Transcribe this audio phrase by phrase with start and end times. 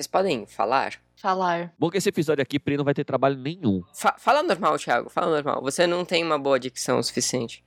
[0.00, 0.94] Vocês podem falar?
[1.14, 1.74] Falar.
[1.78, 3.82] Bom que esse episódio aqui, Pri, não vai ter trabalho nenhum.
[3.92, 5.10] Fa- fala normal, Thiago.
[5.10, 5.60] Fala normal.
[5.60, 7.62] Você não tem uma boa dicção o suficiente.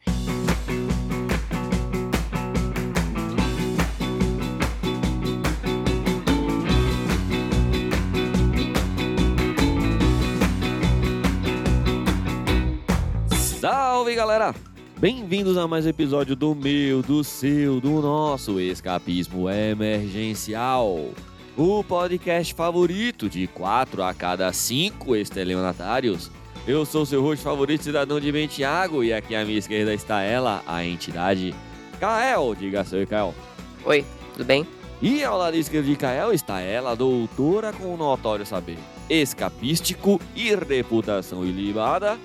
[13.60, 14.54] Salve, galera!
[14.98, 21.12] Bem-vindos a mais um episódio do meu, do seu, do nosso Escapismo Emergencial.
[21.56, 26.32] O podcast favorito de 4 a cada 5 estelionatários.
[26.66, 30.24] Eu sou seu host favorito, cidadão de bem, Thiago, e aqui à minha esquerda está
[30.24, 31.54] ela, a entidade
[32.00, 32.56] Kael.
[32.56, 33.36] Diga seu Kael.
[33.86, 34.66] Oi, tudo bem?
[35.00, 41.46] E ao lado esquerdo de Kael está ela, doutora com notório saber escapístico e reputação
[41.46, 42.18] ilibada,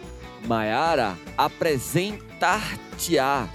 [0.47, 3.47] Maiara, apresentar-te-á.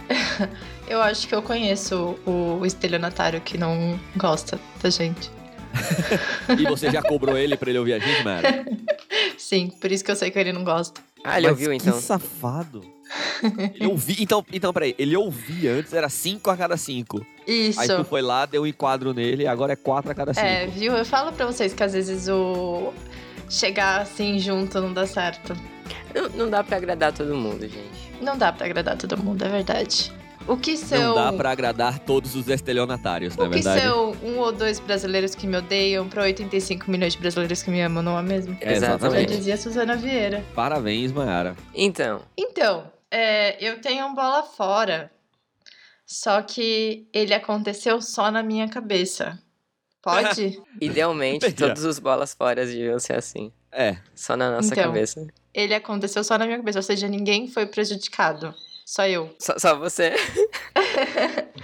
[0.85, 5.31] Eu acho que eu conheço o, o estelionatário que não gosta da gente.
[6.59, 8.65] E você já cobrou ele pra ele ouvir a gente, Maiara?
[9.37, 11.01] Sim, por isso que eu sei que ele não gosta.
[11.23, 11.93] Ah, ele Mas ouviu então.
[11.93, 12.81] Que safado.
[13.75, 17.23] Ele ouvia, então, então, peraí, ele ouvia antes, era 5 a cada 5.
[17.45, 17.79] Isso.
[17.79, 20.45] Aí tu foi lá, deu um enquadro nele, agora é 4 a cada 5.
[20.45, 20.95] É, viu?
[20.95, 22.91] Eu falo pra vocês que às vezes o
[23.49, 25.55] chegar assim junto não dá certo.
[26.15, 28.13] Não, não dá pra agradar todo mundo, gente.
[28.21, 30.11] Não dá pra agradar todo mundo, é verdade.
[30.47, 31.01] O que são.
[31.01, 33.81] Não dá pra agradar todos os estelionatários, não é O que verdade?
[33.81, 37.81] são um ou dois brasileiros que me odeiam pra 85 milhões de brasileiros que me
[37.81, 38.57] amam, não é mesmo?
[38.59, 39.35] É, Já exatamente.
[39.37, 40.43] dizia Suzana Vieira.
[40.53, 41.55] Parabéns, Maiara.
[41.73, 45.09] Então, Então, é, eu tenho um bola fora.
[46.05, 49.39] Só que ele aconteceu só na minha cabeça.
[50.01, 50.61] Pode?
[50.81, 53.51] idealmente, todos os bolas fora deviam ser assim.
[53.71, 54.83] É, Só na nossa Então.
[54.83, 55.25] cabeça.
[55.53, 58.53] ele aconteceu só na minha cabeça, ou seja, ninguém foi prejudicado.
[58.85, 59.33] Só eu.
[59.39, 60.13] Só, só você.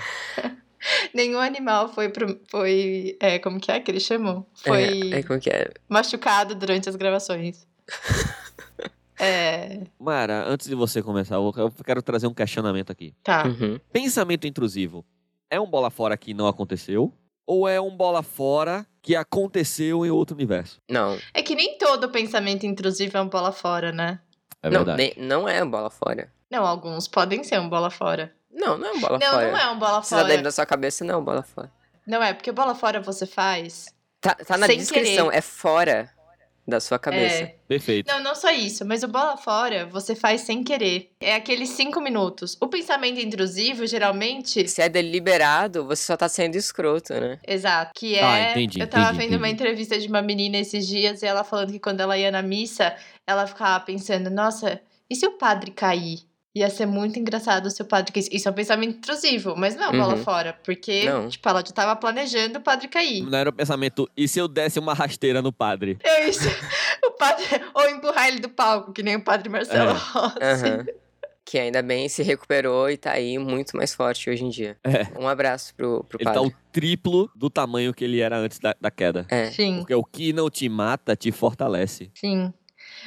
[1.13, 4.45] Nenhum animal foi, pro- foi é, como que é que eles chamam?
[4.55, 5.69] Foi É, é como que é?
[5.89, 7.67] machucado durante as gravações.
[9.19, 13.13] é, Mara, antes de você começar, eu eu quero trazer um questionamento aqui.
[13.23, 13.45] tá.
[13.45, 13.79] Uhum.
[13.91, 15.05] Pensamento intrusivo
[15.49, 17.13] é um bola fora que não aconteceu?
[17.45, 20.77] Ou é um bola fora que aconteceu em outro universo?
[20.89, 24.19] Não, É que nem todo pensamento intrusivo é um bola fora, né?
[24.61, 25.13] É não, verdade.
[25.17, 26.31] nem- não é bola fora.
[26.49, 28.33] Não, alguns podem ser um bola fora.
[28.51, 29.51] Não, não é um bola não, fora.
[29.51, 30.23] não é um bola tá fora.
[30.25, 31.71] dentro da sua cabeça, não, bola fora.
[32.05, 33.85] Não é, porque bola fora você faz.
[34.19, 36.11] Tá, tá na descrição, é fora
[36.69, 37.43] da sua cabeça.
[37.43, 37.55] É.
[37.67, 38.07] Perfeito.
[38.07, 41.11] Não, não só isso, mas o bola fora você faz sem querer.
[41.19, 42.57] É aqueles cinco minutos.
[42.61, 44.67] O pensamento intrusivo, geralmente.
[44.67, 47.39] Se é deliberado, você só tá sendo escroto, né?
[47.47, 47.91] Exato.
[47.95, 48.23] Que é.
[48.23, 49.63] Ah, entendi, eu tava entendi, vendo uma entendi.
[49.63, 52.95] entrevista de uma menina esses dias e ela falando que quando ela ia na missa,
[53.27, 54.79] ela ficava pensando: nossa,
[55.09, 56.28] e se o padre cair?
[56.55, 58.29] Ia ser muito engraçado se o padre caísse.
[58.33, 60.23] Isso é um pensamento intrusivo, mas não bola Uhum.
[60.23, 60.57] fora.
[60.63, 61.29] Porque, Não.
[61.29, 63.21] tipo, ela já tava planejando o padre cair.
[63.21, 65.97] Não era o pensamento, e se eu desse uma rasteira no padre?
[66.03, 66.39] É isso.
[67.05, 67.45] O padre.
[67.73, 69.93] Ou empurrar ele do palco, que nem o padre Marcelo É.
[69.93, 70.37] Rossi.
[70.65, 70.85] Aham.
[71.45, 74.77] Que ainda bem se recuperou e tá aí muito mais forte hoje em dia.
[74.83, 75.07] É.
[75.19, 76.49] Um abraço pro, pro Ele tá padre.
[76.49, 79.25] o triplo do tamanho que ele era antes da, da queda.
[79.29, 79.49] É.
[79.51, 79.77] Sim.
[79.79, 82.11] Porque o que não te mata te fortalece.
[82.13, 82.53] Sim.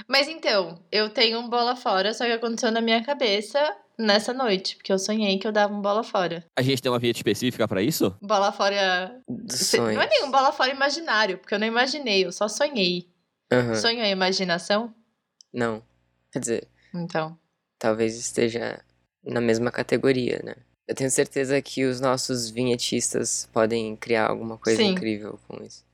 [0.09, 4.77] Mas então, eu tenho um bola fora, só que aconteceu na minha cabeça nessa noite,
[4.77, 6.45] porque eu sonhei que eu dava um bola fora.
[6.57, 8.15] A gente tem uma vinheta específica pra isso?
[8.21, 9.21] Bola fora.
[9.51, 10.11] Se- Não é sonhos.
[10.11, 13.09] nenhum bola fora imaginário, porque eu não imaginei, eu só sonhei.
[13.53, 13.75] Aham.
[13.75, 14.95] Sonho é imaginação?
[15.53, 15.83] Não.
[16.33, 17.39] Quer dizer, Então.
[17.79, 18.81] talvez esteja
[19.23, 20.55] na mesma categoria, né?
[20.89, 24.91] Eu tenho certeza que os nossos vinhetistas podem criar alguma coisa Sim.
[24.93, 25.85] incrível com isso.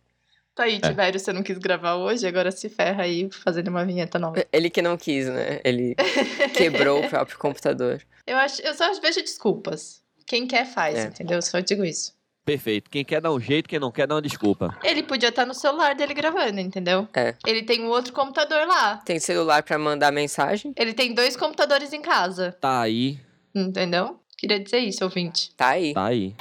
[0.58, 0.88] Tá aí, É.
[0.88, 4.44] Tivério, você não quis gravar hoje, agora se ferra aí fazendo uma vinheta nova.
[4.52, 5.60] Ele que não quis, né?
[5.64, 5.94] Ele
[6.52, 8.02] quebrou o próprio computador.
[8.26, 10.02] Eu, acho, eu só vejo desculpas.
[10.26, 11.04] Quem quer faz, É.
[11.04, 11.36] entendeu?
[11.38, 12.12] Eu só digo isso.
[12.44, 12.91] Perfeito.
[12.91, 14.76] Quem quer dar um jeito, quem não quer, dá uma desculpa.
[14.82, 17.06] Ele podia estar no celular dele gravando, entendeu?
[17.14, 17.34] É.
[17.46, 18.96] Ele tem um outro computador lá.
[19.04, 20.72] Tem celular pra mandar mensagem?
[20.76, 23.20] Ele tem dois computadores em casa, Tá aí,
[23.54, 24.19] entendeu?
[24.36, 25.52] Queria dizer isso, ouvinte.
[25.56, 25.94] Tá aí.
[25.94, 26.34] tá aí.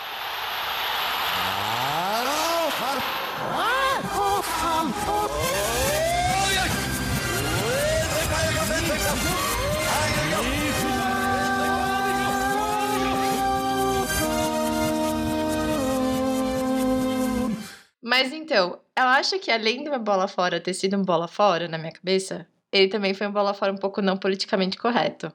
[18.17, 21.67] Mas então, eu acho que além de uma bola fora ter sido um bola fora
[21.67, 25.31] na minha cabeça, ele também foi um bola fora um pouco não politicamente correto.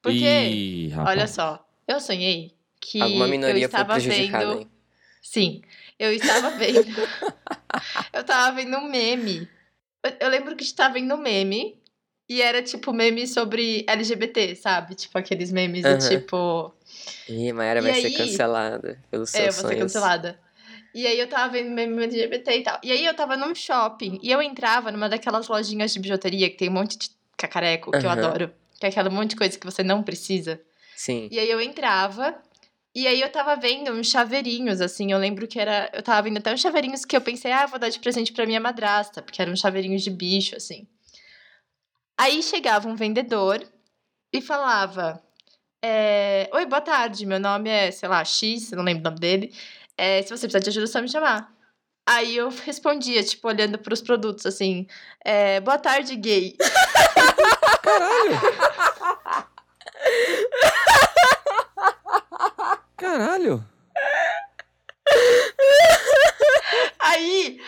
[0.00, 1.10] Porque, Ih, rapaz.
[1.10, 4.44] olha só, eu sonhei que Alguma eu minoria foi estava prejudicada.
[4.46, 4.60] vendo.
[4.60, 4.70] hein?
[5.20, 5.60] Sim,
[5.98, 7.02] eu estava vendo.
[8.14, 9.50] eu tava vendo um meme.
[10.02, 11.78] Eu, eu lembro que estava vendo um meme.
[12.30, 14.94] E era tipo meme sobre LGBT, sabe?
[14.94, 16.08] Tipo aqueles memes do Aham.
[16.08, 16.74] tipo.
[17.28, 18.16] Ih, Mayara E vai ser aí?
[18.16, 19.92] cancelada pelos É, eu seus vou ser sonhos.
[19.92, 20.45] cancelada.
[20.96, 22.80] E aí eu tava vendo meme LGBT e tal.
[22.82, 26.56] E aí eu tava num shopping e eu entrava numa daquelas lojinhas de bijuteria que
[26.56, 28.12] tem um monte de cacareco, que eu Aham.
[28.12, 28.50] adoro.
[28.80, 30.58] Que é aquela monte de coisa que você não precisa.
[30.96, 31.28] Sim.
[31.30, 32.34] E aí eu entrava
[32.94, 35.12] e aí eu tava vendo uns chaveirinhos, assim.
[35.12, 35.90] Eu lembro que era.
[35.92, 38.32] Eu tava vendo até uns chaveirinhos que eu pensei, ah, eu vou dar de presente
[38.32, 40.88] pra minha madrasta, porque eram chaveirinhos de bicho, assim.
[42.16, 43.62] Aí chegava um vendedor
[44.32, 45.22] e falava:
[45.84, 49.20] é, Oi, boa tarde, meu nome é, sei lá, X, eu não lembro o nome
[49.20, 49.52] dele.
[49.98, 51.50] É, se você precisar de ajuda, é só me chamar.
[52.08, 54.86] Aí eu respondia, tipo, olhando pros produtos, assim:
[55.24, 56.56] é, Boa tarde, gay.
[62.96, 63.64] Caralho!
[66.98, 67.60] Aí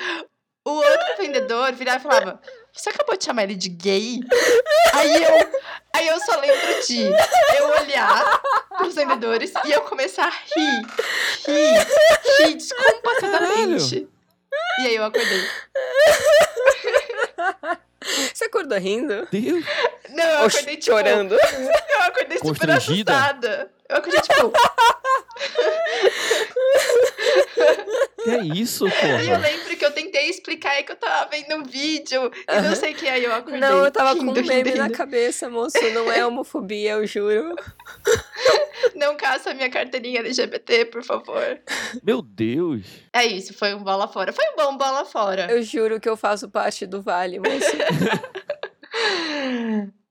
[0.65, 2.41] o outro vendedor virava e falava:
[2.73, 4.21] Você acabou de chamar ele de gay?
[4.95, 5.58] Aí eu,
[5.99, 7.03] aí eu só lembro de
[7.59, 8.41] eu olhar
[8.77, 10.87] pros vendedores e eu começar a rir,
[11.47, 11.87] rir,
[12.39, 14.09] rir descompassadamente.
[14.81, 15.45] E aí eu acordei.
[18.33, 19.27] Você acordou rindo?
[19.31, 19.65] Deus!
[20.11, 20.97] Não, eu acordei tipo.
[20.97, 21.35] chorando?
[21.35, 23.71] Eu acordei super assustada.
[23.89, 24.53] Eu acordei tipo.
[28.25, 29.38] Que é isso, E eu porra?
[29.38, 32.93] lembro que eu tentei explicar aí que eu tava vendo um vídeo e não sei
[32.93, 33.06] o que.
[33.09, 33.61] Aí eu acordei.
[33.61, 34.97] Não, eu tava com um rindo, meme rindo, na rindo.
[34.97, 35.79] cabeça, moço.
[35.94, 37.55] Não é homofobia, eu juro.
[38.94, 41.61] Não caça minha carteirinha LGBT, por favor.
[42.03, 42.85] Meu Deus!
[43.12, 44.32] É isso, foi um bola fora.
[44.32, 45.47] Foi um bom bola fora.
[45.50, 47.50] Eu juro que eu faço parte do Vale, moço.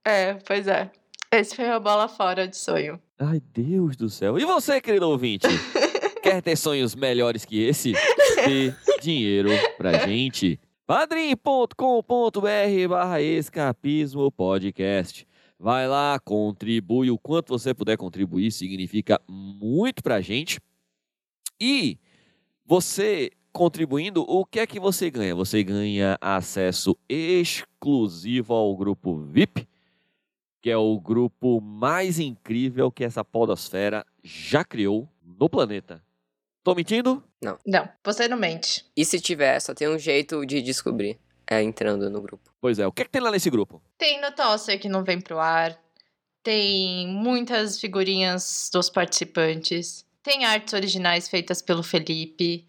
[0.04, 0.90] É, pois é.
[1.30, 2.98] Esse foi a bola fora de sonho.
[3.18, 4.38] Ai, Deus do céu.
[4.38, 5.46] E você, querido ouvinte?
[6.28, 7.92] Quer ter sonhos melhores que esse?
[7.92, 9.48] Dê dinheiro
[9.78, 10.60] pra gente.
[10.86, 11.72] padrim.com.br
[12.86, 15.26] barra escapismo podcast.
[15.58, 20.60] Vai lá, contribui o quanto você puder contribuir, significa muito pra gente.
[21.58, 21.98] E
[22.66, 25.34] você contribuindo, o que é que você ganha?
[25.34, 29.66] Você ganha acesso exclusivo ao grupo VIP,
[30.60, 36.06] que é o grupo mais incrível que essa podosfera já criou no planeta.
[36.68, 37.24] Tô mentindo?
[37.66, 38.84] Não, você não mente.
[38.94, 41.18] E se tiver, só tem um jeito de descobrir.
[41.46, 42.50] É entrando no grupo.
[42.60, 43.80] Pois é, o que é que tem lá nesse grupo?
[43.96, 45.80] Tem notócia que não vem pro ar.
[46.42, 50.04] Tem muitas figurinhas dos participantes.
[50.22, 52.66] Tem artes originais feitas pelo Felipe.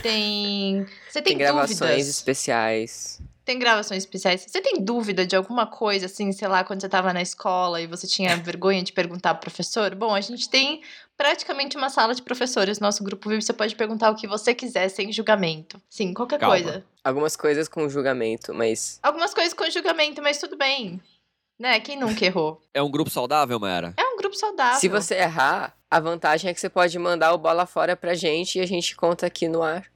[0.00, 0.86] Tem.
[1.10, 2.06] Você tem, Tem, gravações dúvidas?
[2.06, 3.20] especiais.
[3.50, 4.46] Tem gravações especiais.
[4.46, 7.86] Você tem dúvida de alguma coisa, assim, sei lá, quando você tava na escola e
[7.88, 9.92] você tinha vergonha de perguntar pro professor?
[9.96, 10.82] Bom, a gente tem
[11.16, 13.42] praticamente uma sala de professores no nosso grupo VIP.
[13.42, 15.82] Você pode perguntar o que você quiser, sem julgamento.
[15.90, 16.54] Sim, qualquer Calma.
[16.54, 16.84] coisa.
[17.02, 21.00] Algumas coisas com julgamento, mas Algumas coisas com julgamento, mas tudo bem.
[21.58, 21.80] Né?
[21.80, 22.62] Quem nunca errou?
[22.72, 23.94] É um grupo saudável, Mayara?
[23.96, 24.78] É um grupo saudável.
[24.78, 28.60] se você errar, a vantagem é que você pode mandar o bola fora pra gente
[28.60, 29.90] e a gente conta aqui no ar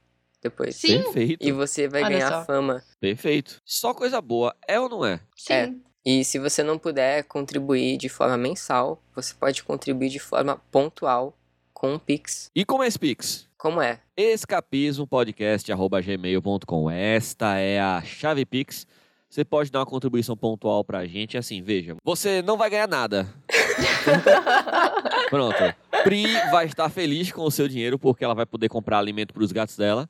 [0.49, 0.75] depois.
[0.75, 1.03] Sim.
[1.03, 1.45] Perfeito.
[1.45, 2.45] E você vai Olha ganhar só.
[2.45, 2.83] fama.
[2.99, 3.61] Perfeito.
[3.65, 5.19] Só coisa boa, é ou não é?
[5.35, 5.53] Sim.
[5.53, 5.73] É.
[6.05, 11.35] E se você não puder contribuir de forma mensal, você pode contribuir de forma pontual
[11.73, 12.51] com um Pix.
[12.55, 13.47] E como é esse Pix?
[13.57, 13.99] Como é?
[14.15, 18.85] escapismopodcast.gmail.com Esta é a chave Pix.
[19.27, 21.37] Você pode dar uma contribuição pontual pra gente.
[21.37, 23.27] Assim, veja, você não vai ganhar nada.
[25.29, 25.57] Pronto.
[26.03, 29.43] Pri vai estar feliz com o seu dinheiro porque ela vai poder comprar alimento para
[29.43, 30.09] os gatos dela.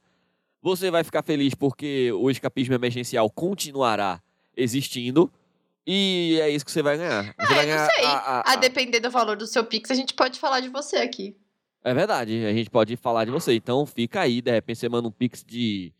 [0.65, 4.19] Você vai ficar feliz porque o escapismo emergencial continuará
[4.57, 5.31] existindo.
[5.85, 7.23] E é isso que você vai ganhar.
[7.23, 8.05] Você Ah, vai eu não ganhar sei.
[8.05, 10.69] a- a- A a- depender do valor do seu Pix, a gente pode falar de
[10.69, 11.37] você aqui.
[11.83, 13.53] É verdade, a gente pode falar de você.
[13.53, 15.93] Então fica aí, de repente você manda um pix de,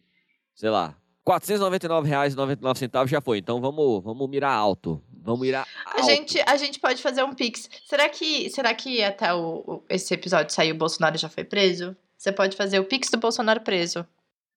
[0.55, 3.37] sei lá, R$ 499,99 já foi.
[3.37, 4.99] Então vamos, vamos mirar alto.
[5.21, 6.05] Vamos mirar A alto.
[6.09, 7.69] gente, a gente pode fazer um Pix.
[7.87, 11.95] Será que, será que até o- esse episódio sair o Bolsonaro já foi preso?
[12.17, 14.05] Você pode fazer o Pix do Bolsonaro preso.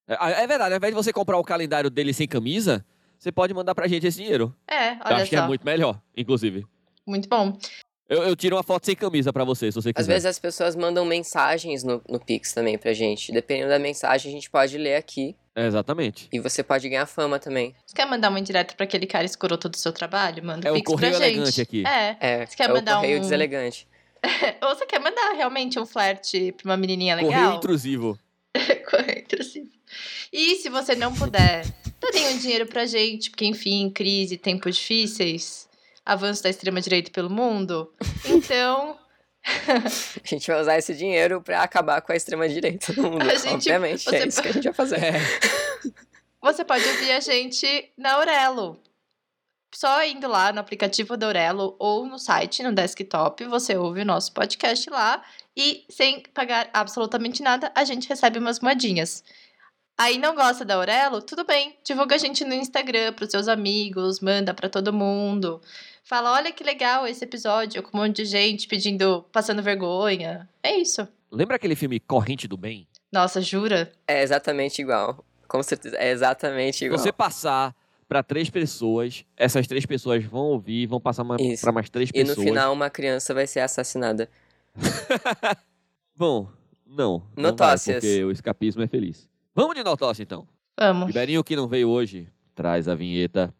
[0.08, 2.84] É, é verdade, ao invés de você comprar o calendário dele sem camisa,
[3.18, 4.54] você pode mandar pra gente esse dinheiro.
[4.66, 5.30] É, Eu olha acho só.
[5.30, 6.64] que é muito melhor, inclusive.
[7.06, 7.56] Muito bom.
[8.08, 10.00] Eu, eu tiro uma foto sem camisa pra você, se você quiser.
[10.00, 13.30] Às vezes as pessoas mandam mensagens no, no Pix também pra gente.
[13.32, 15.36] Dependendo da mensagem, a gente pode ler aqui.
[15.54, 16.26] É, exatamente.
[16.32, 17.74] E você pode ganhar fama também.
[17.84, 20.42] Você quer mandar uma indireta pra aquele cara escroto do seu trabalho?
[20.42, 21.22] Manda É um o Pix pra correio gente.
[21.36, 21.84] elegante aqui.
[21.86, 22.16] É.
[22.20, 23.86] É, Você quer é o mandar correio um- deselegante.
[24.62, 27.56] Ou você quer mandar realmente um flerte pra uma menininha Correio legal?
[27.58, 28.18] intrusivo.
[28.90, 29.68] Correio intrusivo.
[30.32, 31.64] E se você não puder,
[32.12, 35.68] dê um dinheiro pra gente, porque enfim, crise, tempos difíceis,
[36.04, 37.92] avanço da extrema-direita pelo mundo.
[38.24, 38.98] Então,
[40.22, 43.24] A gente vai usar esse dinheiro pra acabar com a extrema-direita no mundo.
[43.30, 45.02] Gente- Obviamente, você é isso que a gente vai fazer.
[45.02, 45.12] É.
[46.42, 48.78] você pode ouvir a gente na Aurelo.
[49.74, 54.04] Só indo lá no aplicativo da Aurelo ou no site, no desktop, você ouve o
[54.04, 55.22] nosso podcast lá
[55.56, 59.22] e sem pagar absolutamente nada, a gente recebe umas moedinhas.
[60.00, 61.20] Aí não gosta da Aurelo?
[61.20, 65.60] Tudo bem, divulga a gente no Instagram pros seus amigos, manda pra todo mundo.
[66.04, 70.48] Fala, olha que legal esse episódio, com um monte de gente pedindo, passando vergonha.
[70.62, 71.06] É isso.
[71.30, 72.86] Lembra aquele filme Corrente do Bem?
[73.12, 73.92] Nossa, jura?
[74.06, 75.24] É exatamente igual.
[75.48, 76.98] Com certeza, é exatamente igual.
[76.98, 77.74] Você passar
[78.08, 81.24] pra três pessoas, essas três pessoas vão ouvir, vão passar
[81.60, 82.46] pra mais três E no pessoas.
[82.46, 84.30] final uma criança vai ser assassinada.
[86.16, 86.48] Bom,
[86.86, 87.22] não.
[87.36, 87.96] não vai, Notócias.
[87.96, 89.28] porque o escapismo é feliz.
[89.58, 90.46] Vamos de notócia, então.
[90.78, 91.08] Vamos.
[91.08, 93.52] Ribeirinho, que não veio hoje, traz a vinheta.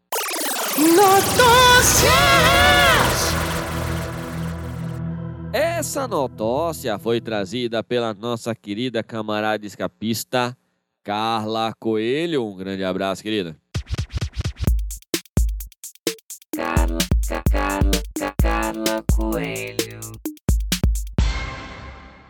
[5.51, 10.57] Essa notócia foi trazida pela nossa querida camarada escapista
[11.03, 12.45] Carla Coelho.
[12.45, 13.57] Um grande abraço, querida.
[16.55, 16.99] Carla,
[17.51, 17.91] Carla,
[18.41, 19.88] Carla Coelho.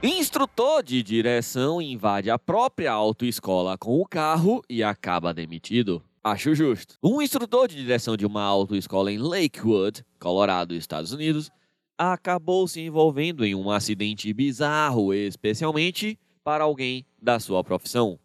[0.02, 6.02] Instrutor de direção invade a própria autoescola com o carro e acaba demitido.
[6.24, 6.96] Acho justo.
[7.04, 11.52] Um instrutor de direção de uma autoescola em Lakewood, Colorado, Estados Unidos,
[11.98, 18.18] acabou se envolvendo em um acidente bizarro, especialmente para alguém da sua profissão.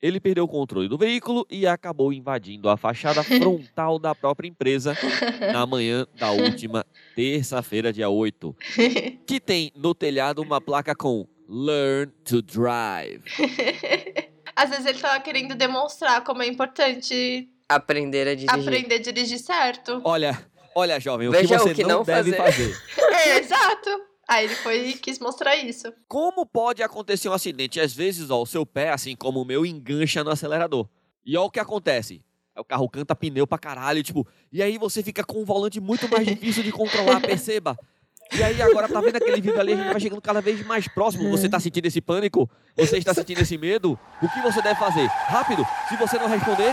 [0.00, 4.96] Ele perdeu o controle do veículo e acabou invadindo a fachada frontal da própria empresa
[5.52, 6.86] na manhã da última
[7.16, 8.54] terça-feira, dia 8
[9.26, 13.22] que tem no telhado uma placa com Learn to Drive.
[14.54, 18.60] Às vezes ele tava querendo demonstrar como é importante Aprender a dirigir.
[18.60, 20.00] aprender a dirigir certo.
[20.04, 20.38] Olha,
[20.74, 22.72] olha, jovem, o Veja que o você que não, não deve fazer.
[22.72, 23.08] fazer.
[23.18, 23.90] É, exato.
[24.28, 25.90] Aí ele foi e quis mostrar isso.
[26.06, 27.80] Como pode acontecer um acidente?
[27.80, 30.86] Às vezes, ó, o seu pé, assim como o meu, engancha no acelerador.
[31.24, 32.22] E ó o que acontece.
[32.54, 35.80] Aí O carro canta pneu pra caralho, tipo, e aí você fica com um volante
[35.80, 37.74] muito mais difícil de controlar, perceba.
[38.30, 40.86] E aí agora tá vendo aquele vídeo ali, a gente vai chegando cada vez mais
[40.86, 41.30] próximo.
[41.30, 42.50] Você tá sentindo esse pânico?
[42.76, 43.98] Você está sentindo esse medo?
[44.22, 45.06] O que você deve fazer?
[45.06, 46.72] Rápido, se você não responder,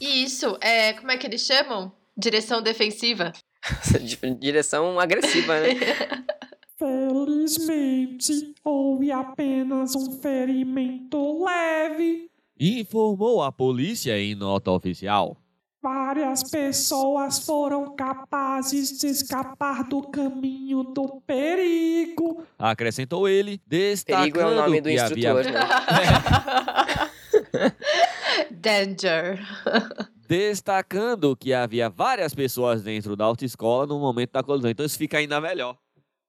[0.00, 1.92] E isso, é, como é que eles chamam?
[2.16, 3.32] Direção defensiva.
[4.38, 5.68] Direção agressiva, né?
[6.78, 12.30] Felizmente, houve apenas um ferimento leve.
[12.58, 15.36] informou a polícia em nota oficial.
[15.82, 22.44] Várias pessoas foram capazes de escapar do caminho do perigo.
[22.58, 25.60] Acrescentou ele, destacando Perigo é o nome do que instrutor, havia né?
[28.52, 29.40] Danger.
[30.30, 34.70] Destacando que havia várias pessoas dentro da autoescola no momento da colisão.
[34.70, 35.76] Então isso fica ainda melhor.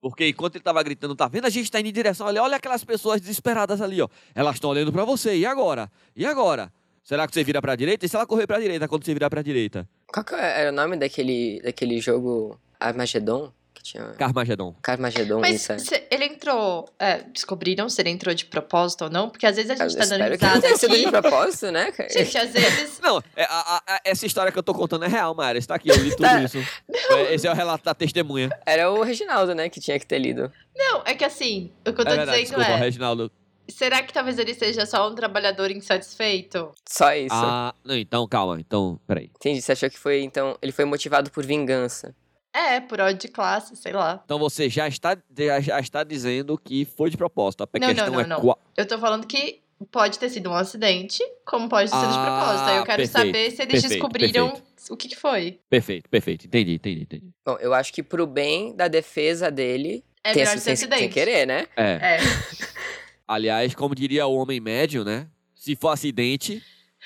[0.02, 1.46] Porque enquanto ele tava gritando, tá vendo?
[1.46, 2.40] A gente tá indo em direção ali.
[2.40, 4.10] Olha aquelas pessoas desesperadas ali, ó.
[4.34, 5.36] Elas estão olhando pra você.
[5.36, 5.92] E agora?
[6.16, 6.74] E agora?
[7.04, 8.04] Será que você vira pra direita?
[8.04, 9.88] E se ela correr pra direita quando você virar pra direita?
[10.12, 13.54] Qual que era o nome daquele, daquele jogo Armageddon?
[13.82, 14.04] Que tinha.
[14.18, 14.76] Carmageddon.
[14.82, 15.78] Carmageddon, Mas isso é.
[15.80, 16.88] se- ele entrou.
[17.00, 19.30] é, descobriram se ele entrou de propósito ou não?
[19.30, 21.72] Porque às vezes a Eu gente tá dando que não risada tenha sido de propósito,
[21.72, 22.10] né, cara?
[22.10, 23.00] Gente, às vezes.
[23.02, 25.58] Não, é, a- a- essa história que eu tô contando é real, Mayra.
[25.58, 26.44] Está aqui, eu li tudo Tá.
[26.44, 26.58] isso.
[26.90, 28.50] É, Esse é o relato da testemunha.
[28.66, 30.52] Era o Reginaldo, né, que tinha que ter lido.
[30.76, 32.84] Não, é que assim, o que eu tô é verdade, dizendo desculpa, é.
[32.84, 33.32] Reginaldo.
[33.70, 36.72] Será que talvez ele seja só um trabalhador insatisfeito?
[36.88, 37.34] Só isso.
[37.34, 38.60] Ah, não, então, calma.
[38.60, 39.32] Então, peraí.
[39.36, 39.62] Entendi.
[39.62, 40.58] Você achou que foi, então.
[40.62, 42.14] Ele foi motivado por vingança.
[42.54, 44.22] É, por ódio de classe, sei lá.
[44.26, 47.64] Então você já está, já, já está dizendo que foi de propósito.
[47.64, 48.42] A Não, não, questão não, é não.
[48.42, 48.60] qual.
[48.76, 52.26] Eu tô falando que pode ter sido um acidente, como pode ter sido de Ah,
[52.26, 52.70] propósito.
[52.70, 54.94] Aí eu quero perfeito, saber se eles perfeito, descobriram perfeito.
[54.94, 55.60] o que, que foi.
[55.70, 56.46] Perfeito, perfeito.
[56.46, 57.30] Entendi, entendi, entendi.
[57.46, 60.04] Bom, eu acho que pro bem da defesa dele.
[60.24, 61.00] É melhor ser acidente.
[61.00, 61.66] sem querer, né?
[61.76, 62.18] É.
[62.18, 62.20] É.
[63.28, 65.28] Aliás, como diria o homem médio, né?
[65.56, 66.62] Se for acidente,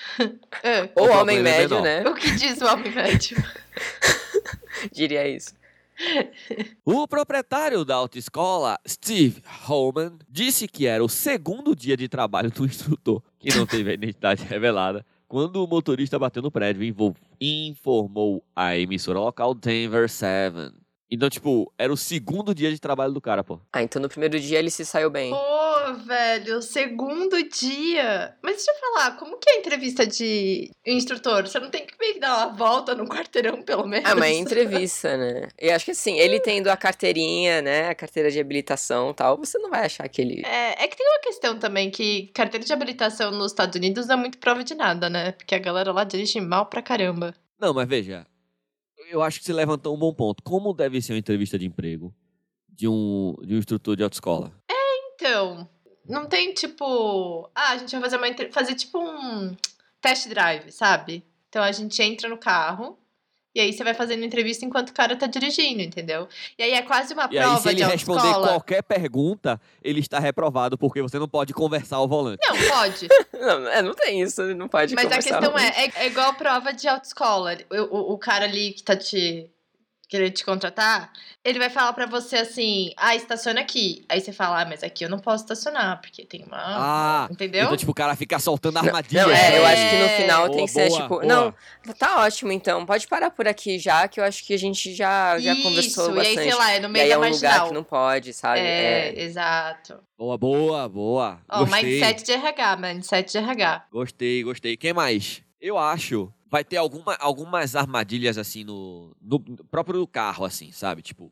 [0.64, 0.90] É.
[0.96, 1.84] Ou O homem problema é médio, menor.
[1.84, 2.10] né?
[2.10, 3.38] O que diz o homem médio?
[4.92, 5.54] Diria isso.
[6.84, 12.66] o proprietário da autoescola, Steve Holman, disse que era o segundo dia de trabalho do
[12.66, 16.84] instrutor, que não teve a identidade revelada, quando o motorista bateu no prédio
[17.40, 20.74] e informou a emissora local Denver 7.
[21.10, 23.60] Então, tipo, era o segundo dia de trabalho do cara, pô.
[23.72, 25.32] Ah, então no primeiro dia ele se saiu bem.
[25.94, 28.36] Velho, segundo dia.
[28.42, 31.48] Mas deixa eu falar, como que é a entrevista de instrutor?
[31.48, 34.10] Você não tem que meio que dar uma volta no quarteirão, pelo menos?
[34.10, 35.48] Ah, mas é entrevista, né?
[35.58, 37.90] Eu acho que assim, ele tendo a carteirinha, né?
[37.90, 40.44] A carteira de habilitação e tal, você não vai achar que ele.
[40.46, 44.16] É, é que tem uma questão também que carteira de habilitação nos Estados Unidos não
[44.16, 45.34] é muito prova de nada, né?
[45.34, 47.34] Porque a galera lá dirige mal pra caramba.
[47.60, 48.26] Não, mas veja,
[49.10, 50.44] eu acho que você levantou um bom ponto.
[50.44, 52.14] Como deve ser uma entrevista de emprego
[52.68, 54.52] de um, de um instrutor de autoescola?
[55.16, 55.68] Então,
[56.08, 57.50] não tem tipo.
[57.54, 59.56] Ah, a gente vai fazer uma fazer tipo um
[60.02, 61.24] test drive, sabe?
[61.50, 62.98] Então a gente entra no carro
[63.54, 66.28] E aí você vai fazendo entrevista enquanto o cara tá dirigindo, entendeu?
[66.58, 70.02] E aí é quase uma E aí, prova se ele de responder qualquer pergunta, ele
[70.02, 72.46] está reprovado, porque você não pode conversar ao volante.
[72.46, 73.08] Não, pode.
[73.34, 76.74] Não, é, não tem isso, não pode Mas a questão é, é, é igual prova
[76.74, 77.56] de autoescola.
[77.70, 79.52] O, o, o cara ali que tá te
[80.08, 81.12] querendo te contratar,
[81.44, 84.06] ele vai falar pra você assim: ah, estaciona aqui.
[84.10, 86.58] Aí você fala, ah, mas aqui eu não posso estacionar, porque tem uma.
[86.60, 87.66] Ah, entendeu?
[87.66, 89.24] Então, tipo, o cara fica soltando Não, armadilha.
[89.24, 89.74] não, é, eu É.
[89.74, 91.10] acho que no final Boa, tem que ser boa, tipo.
[91.10, 91.26] boa.
[91.26, 91.54] Não,
[91.98, 92.86] tá ótimo então.
[92.86, 96.18] Pode parar por aqui já, que eu acho que a gente já, já conversou Isso,
[96.18, 96.44] e aí, bastante.
[96.50, 97.52] sei lá, é no e meio aí da é um marginal.
[97.54, 98.60] lugar que não pode, sabe?
[98.60, 100.00] É, É, exato.
[100.18, 101.40] Boa, boa, boa.
[101.50, 103.86] Ó, gostei, mindset de RH, mindset de RH.
[103.92, 104.78] gostei, gostei.
[104.78, 105.42] Quem mais?
[105.60, 106.32] Eu acho.
[106.56, 111.02] Vai ter alguma, algumas armadilhas, assim, no, no próprio do carro, assim, sabe?
[111.02, 111.30] Tipo,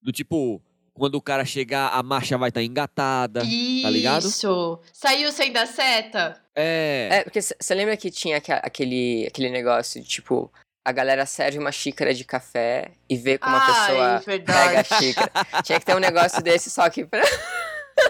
[0.00, 0.58] do tipo,
[0.94, 3.40] quando o cara chegar, a marcha vai estar engatada.
[3.40, 4.26] tá ligado?
[4.26, 4.80] Isso.
[4.90, 6.40] Saiu sem dar seta?
[6.54, 7.08] É.
[7.12, 10.50] É, porque você lembra que tinha aque- aquele, aquele negócio de tipo.
[10.86, 14.66] A galera serve uma xícara de café e vê como a Ai, pessoa verdade.
[14.68, 15.30] pega a xícara.
[15.64, 17.22] Tinha que ter um negócio desse só que pra.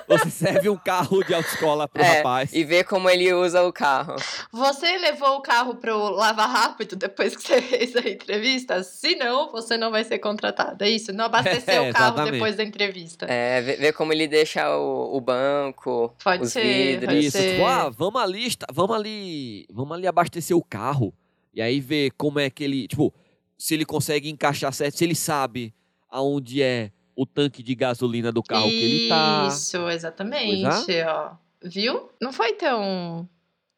[0.06, 2.52] Você serve um carro de autoescola pro É, rapaz.
[2.52, 4.16] E ver como ele usa o carro.
[4.52, 8.82] Você levou o carro pro Lava Rápido depois que você fez a entrevista?
[8.82, 10.82] Se não, você não vai ser contratado.
[10.84, 11.12] É isso?
[11.12, 12.32] Não abasteceu É, o carro exatamente.
[12.32, 13.26] depois da entrevista.
[13.26, 17.06] É, ver, ver como ele deixa o, o banco, Pode os ser, vidros.
[17.14, 17.52] pode Isso, ser.
[17.52, 21.14] tipo, ah, vamos ali, vamos ali, vamos ali abastecer o carro.
[21.52, 23.12] E aí ver como é que ele, tipo,
[23.56, 25.72] se ele consegue encaixar certo, se ele sabe
[26.10, 29.46] aonde é o tanque de gasolina do carro que ele tá.
[29.48, 30.64] Isso, exatamente.
[31.06, 31.32] Ó.
[31.62, 32.10] Viu?
[32.20, 33.28] Não foi tão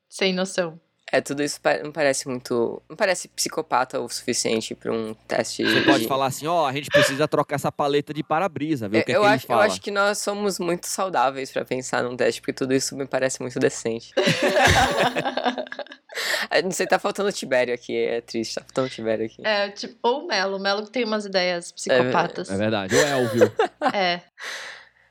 [0.08, 0.80] sem noção.
[1.12, 2.82] É, tudo isso não parece muito.
[2.88, 5.62] Não parece psicopata o suficiente pra um teste.
[5.64, 8.98] Você pode de- falar assim, ó, a gente precisa trocar essa paleta de para-brisa, ver
[8.98, 11.64] Eu, o que é eu que acho, eu acho que nós somos muito saudáveis pra
[11.64, 14.12] pensar num teste, porque tudo isso me parece muito decente.
[16.50, 19.46] É, Não sei, tá faltando o Tibério aqui, é triste, tá faltando o Tibério aqui.
[19.46, 20.56] É, tipo, ou o Melo.
[20.56, 22.50] O Melo que tem umas ideias psicopatas.
[22.50, 23.52] É verdade, ou Elvio.
[23.94, 24.20] É.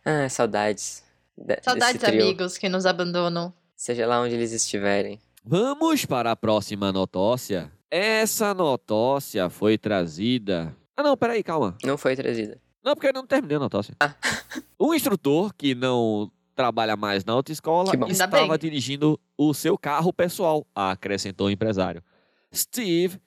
[0.07, 1.03] Ah, saudades.
[1.35, 3.51] de- Saudades, amigos que nos abandonam.
[3.75, 5.19] Seja lá onde eles estiverem.
[5.43, 7.71] Vamos para a próxima notócia.
[7.89, 10.75] Essa notócia foi trazida...
[10.95, 11.75] Ah não, peraí, calma.
[11.83, 12.61] Não foi trazida.
[12.83, 13.95] Não, porque eu não terminei a notócia.
[13.99, 14.13] Ah.
[14.79, 21.47] Um instrutor que não trabalha mais na autoescola estava dirigindo o seu carro pessoal, acrescentou
[21.47, 22.01] o empresário.
[22.53, 23.19] Steve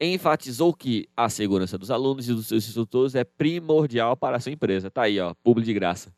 [0.00, 4.52] enfatizou que a segurança dos alunos e dos seus instrutores é primordial para a sua
[4.52, 4.90] empresa.
[4.90, 6.12] Tá aí, ó, publi de graça.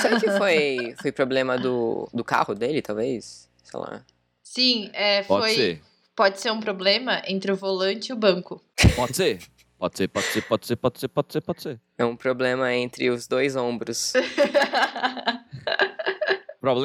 [0.00, 3.48] Será que foi, foi problema do, do carro dele, talvez?
[3.62, 4.04] Sei lá.
[4.42, 5.54] Sim, é, Pode foi.
[5.54, 5.82] ser,
[6.14, 8.62] Pode ser um problema entre o volante e o banco.
[8.94, 9.40] pode ser.
[9.78, 11.80] Pode ser, pode ser, pode ser, pode ser, pode ser, pode ser.
[11.98, 14.12] É um problema entre os dois ombros.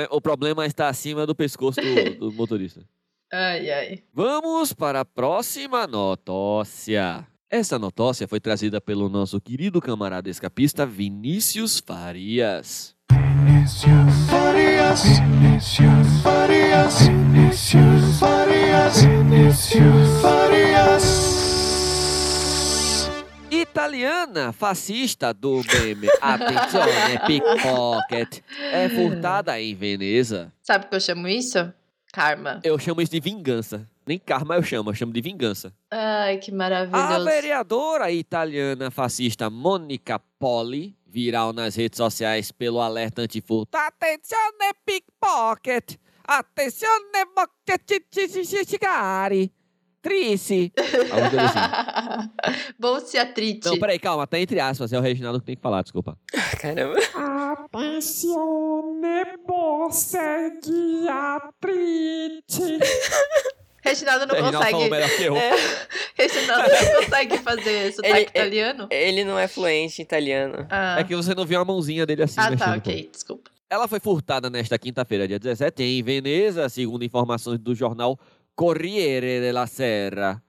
[0.09, 2.81] O problema está acima do pescoço do, do motorista.
[3.31, 4.03] ai, ai.
[4.13, 7.27] Vamos para a próxima notócia.
[7.49, 12.93] Essa notócia foi trazida pelo nosso querido camarada escapista Vinícius Farias.
[13.11, 21.26] Vinicius Farias, Vinicius Farias, Vinicius Farias, Vinicius Farias.
[23.77, 30.51] Italiana fascista do meme Attenzione Pickpocket é furtada em Veneza.
[30.63, 31.71] Sabe o que eu chamo isso?
[32.11, 32.59] Karma.
[32.63, 33.87] Eu chamo isso de vingança.
[34.03, 35.71] Nem karma eu chamo, eu chamo de vingança.
[35.91, 37.23] Ai, que A maravilhoso.
[37.23, 43.77] vereadora italiana fascista Monica Poli, viral nas redes sociais pelo alerta antifurto.
[43.77, 45.99] Attenzione pickpocket!
[46.27, 49.51] Attenzione moccacicicicari!
[50.07, 50.71] Trice!
[50.75, 52.29] Coisa assim.
[52.79, 53.67] Bolsa atrite.
[53.67, 56.17] Não, peraí, calma, tá entre aspas, é o Reginaldo que tem que falar, desculpa.
[56.61, 56.95] Caramba.
[57.57, 60.19] Attenzione, bossa
[60.63, 62.41] guiatrice.
[63.83, 64.89] Reginaldo não Reginaldo consegue.
[64.89, 65.33] melhor que eu.
[66.15, 68.87] Reginaldo não consegue fazer sotaque Ele- italiano?
[68.91, 70.67] Ele não é fluente em italiano.
[70.69, 72.67] Ah, É que você não viu a mãozinha dele assim ah mexendo.
[72.67, 72.77] tá, pô.
[72.79, 73.09] ok.
[73.11, 73.49] Desculpa.
[73.69, 78.17] Ela foi furtada nesta quinta-feira, dia 17, em Veneza, segundo informações do jornal
[78.57, 80.41] Corriere della Sera.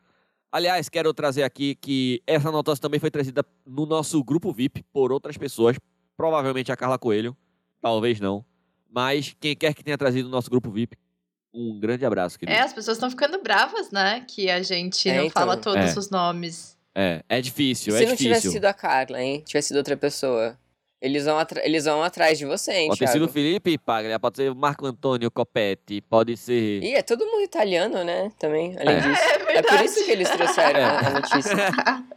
[0.51, 5.13] Aliás, quero trazer aqui que essa notícia também foi trazida no nosso grupo VIP por
[5.13, 5.77] outras pessoas,
[6.17, 7.37] provavelmente a Carla Coelho,
[7.83, 8.43] talvez não.
[8.91, 10.97] Mas quem quer que tenha trazido o nosso grupo VIP,
[11.53, 12.57] um grande abraço, querido.
[12.57, 14.25] É, as pessoas estão ficando bravas, né?
[14.27, 15.43] Que a gente É, não então.
[15.43, 15.99] fala todos É.
[15.99, 16.79] os nomes.
[16.95, 18.53] É, é difícil, Se é não tivesse difícil.
[18.53, 19.43] sido a Carla, hein?
[19.47, 20.59] Tivesse sido outra pessoa.
[21.01, 23.29] Eles vão, eles vão atrás de você, hein, Pode sido Thiago?
[23.33, 26.83] Felipe Paglia, pode ser Marco Antônio Copetti, pode ser...
[26.83, 28.33] Ih, é todo mundo italiano, né?
[28.37, 29.01] Também, além É.
[29.01, 29.23] disso.
[29.49, 29.77] É É verdade.
[29.77, 31.07] por isso que eles trouxeram É.
[31.07, 31.55] a notícia.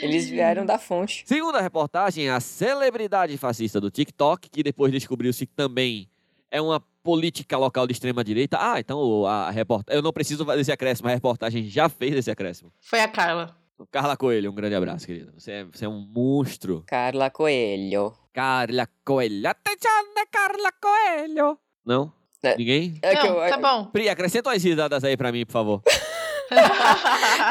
[0.00, 1.22] Eles vieram da fonte.
[1.26, 6.08] Segundo a reportagem, a celebridade fascista do TikTok, que depois descobriu-se que também
[6.50, 8.56] é uma política local de extrema-direita.
[8.58, 9.98] Ah, então o- a reportagem.
[9.98, 12.72] Eu não preciso fazer esse acréscimo, a reportagem já fez esse acréscimo.
[12.80, 13.54] Foi a Carla.
[13.90, 15.32] Carla Coelho, um grande abraço, querida.
[15.36, 16.82] Você é, você é um monstro.
[16.86, 18.12] Carla Coelho.
[18.32, 19.48] Carla Coelho.
[19.48, 21.58] Attenzione, Carla Coelho.
[21.84, 22.12] Não?
[22.42, 22.56] É.
[22.56, 22.98] Ninguém?
[23.02, 23.86] É que, Não, eu- tá bom.
[23.86, 25.82] Pri, acrescenta umas risadas aí pra mim, por favor.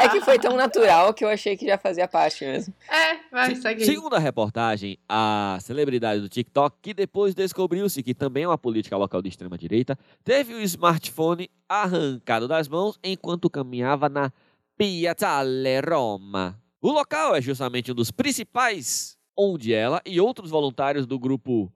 [0.02, 2.74] é que foi tão natural que eu achei que já fazia parte mesmo.
[2.90, 3.86] É, vai, Se- segue aí.
[3.88, 8.98] Segundo a reportagem, a celebridade do TikTok, que depois descobriu-se que também é uma política
[8.98, 14.32] local de extrema-direita, teve o smartphone arrancado das mãos enquanto caminhava na
[14.78, 16.62] Piazzale Roma.
[16.80, 21.74] O local é justamente um dos principais onde ela e outros voluntários do grupo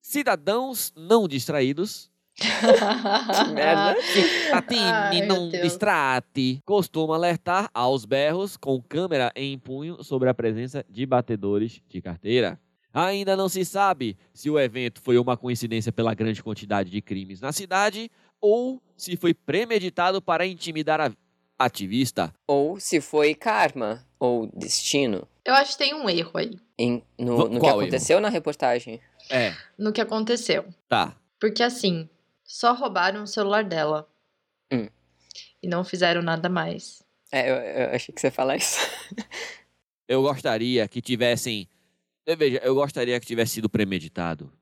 [0.00, 2.10] Cidadãos Não Distraídos
[3.52, 3.94] merda.
[3.94, 6.60] Ai, Atine, não distrate.
[6.64, 12.58] Costuma alertar aos berros com câmera em punho sobre a presença de batedores de carteira.
[12.94, 17.42] Ainda não se sabe se o evento foi uma coincidência pela grande quantidade de crimes
[17.42, 21.12] na cidade ou se foi premeditado para intimidar a
[21.58, 22.32] ativista.
[22.46, 25.26] Ou se foi karma ou destino.
[25.44, 29.00] Eu acho que tem um erro aí Em- no, no que aconteceu na reportagem.
[29.30, 30.64] É, no que aconteceu.
[30.88, 31.16] tá.
[31.40, 32.08] Porque assim,
[32.44, 34.08] só roubaram o celular dela.
[34.72, 34.88] Hum.
[35.60, 37.02] E não fizeram nada mais.
[37.32, 38.78] É, eu, eu achei que você ia falar isso.
[40.08, 41.66] Eu gostaria que tivessem.
[42.36, 44.52] Veja, eu gostaria que tivesse sido premeditado.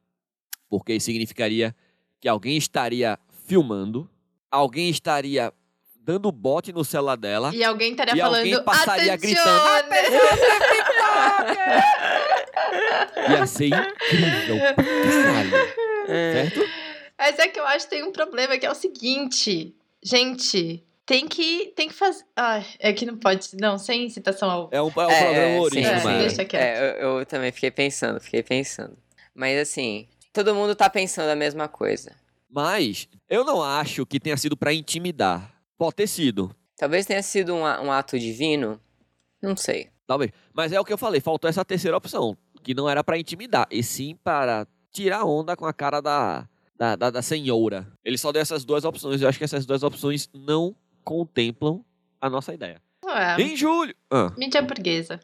[0.69, 1.75] Porque isso significaria
[2.21, 4.09] que alguém estaria filmando,
[4.51, 5.53] alguém estaria
[6.03, 7.51] dando bote no celular dela.
[7.55, 8.39] E alguém estaria E falando.
[8.39, 9.41] alguém passaria "Attenzione!"
[13.31, 14.57] Ia ser incrível.
[14.77, 15.57] Caralho.
[16.09, 16.61] É, Certo?
[17.19, 19.75] Mas é que eu acho que tem um problema que é o seguinte.
[20.03, 22.25] Gente, tem que, tem que fazer.
[22.35, 23.49] Ai, é que não pode.
[23.61, 24.69] Não, sem citação ao.
[24.73, 26.15] É um, é um É, programa é, humorístico, sim, mas.
[26.15, 26.19] sim.
[26.19, 26.63] deixa quieto.
[26.63, 28.97] É, eu, eu também fiquei pensando, fiquei pensando.
[29.35, 32.13] Mas assim, todo mundo tá pensando a mesma coisa.
[32.51, 35.53] Mas eu não acho que tenha sido pra intimidar.
[35.81, 36.55] Pode ter sido.
[36.77, 38.79] Talvez tenha sido um, um ato divino.
[39.41, 39.89] Não sei.
[40.07, 40.31] Talvez.
[40.53, 43.67] Mas é o que eu falei, faltou essa terceira opção, que não era pra intimidar,
[43.71, 47.91] e sim para tirar onda com a cara da, da, da, da senhora.
[48.05, 51.83] Ele só deu essas duas opções, eu acho que essas duas opções não contemplam
[52.21, 52.79] a nossa ideia.
[53.03, 53.95] Ué, Em julho.
[54.11, 55.19] Ah, mídia burguesa.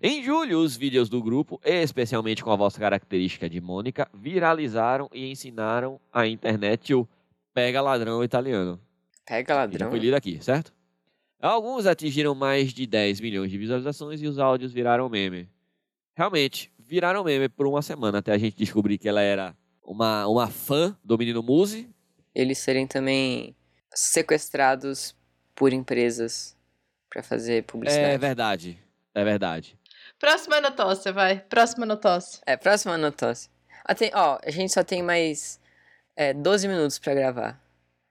[0.00, 5.28] em julho, os vídeos do grupo, especialmente com a voz característica de Mônica, viralizaram e
[5.28, 7.04] ensinaram a internet o
[7.52, 8.80] pega ladrão italiano.
[9.28, 9.90] Pega ladrão.
[9.90, 10.72] foi lido aqui, certo?
[11.40, 15.48] Alguns atingiram mais de 10 milhões de visualizações e os áudios viraram meme.
[16.16, 20.48] Realmente, viraram meme por uma semana até a gente descobrir que ela era uma, uma
[20.48, 21.88] fã do menino Muse.
[22.34, 23.54] Eles serem também
[23.94, 25.14] sequestrados
[25.54, 26.56] por empresas
[27.10, 28.10] pra fazer publicidade.
[28.14, 28.78] É verdade.
[29.14, 29.78] É verdade.
[30.18, 31.40] Próxima notócia, vai.
[31.40, 32.40] Próxima notócia.
[32.46, 33.50] É, próxima notócia.
[33.84, 35.60] Ah, tem- ó, a gente só tem mais
[36.16, 37.60] é, 12 minutos pra gravar.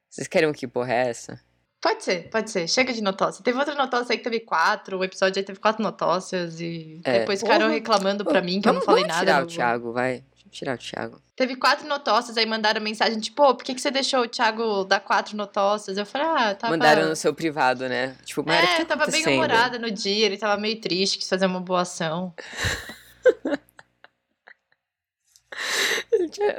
[0.10, 1.39] Vocês querem um que porra é essa?
[1.80, 2.67] Pode ser, pode ser.
[2.67, 3.43] Chega de notócia.
[3.43, 4.98] Teve outra notócia aí que teve quatro.
[4.98, 6.60] O episódio aí teve quatro notócias.
[6.60, 7.20] E É.
[7.20, 7.74] depois ficaram Porra.
[7.74, 9.26] reclamando pra mim que eu não Vamos- falei vamos nada.
[9.26, 10.24] tirar o Thiago, vai.
[10.41, 11.22] Vamos tirar o Thiago.
[11.36, 14.86] Teve quatro notócias, aí mandaram mensagem tipo, pô, por que, que você deixou o Thiago
[14.86, 15.98] dar quatro notócias?
[16.00, 16.72] Eu falei, ah, tava...
[16.74, 18.15] Mandaram no seu privado, né?
[18.26, 21.20] Tipo, Mara, o que É, tá tava bem humorada no dia, ele tava meio triste,
[21.20, 22.34] quis fazer uma boa ação.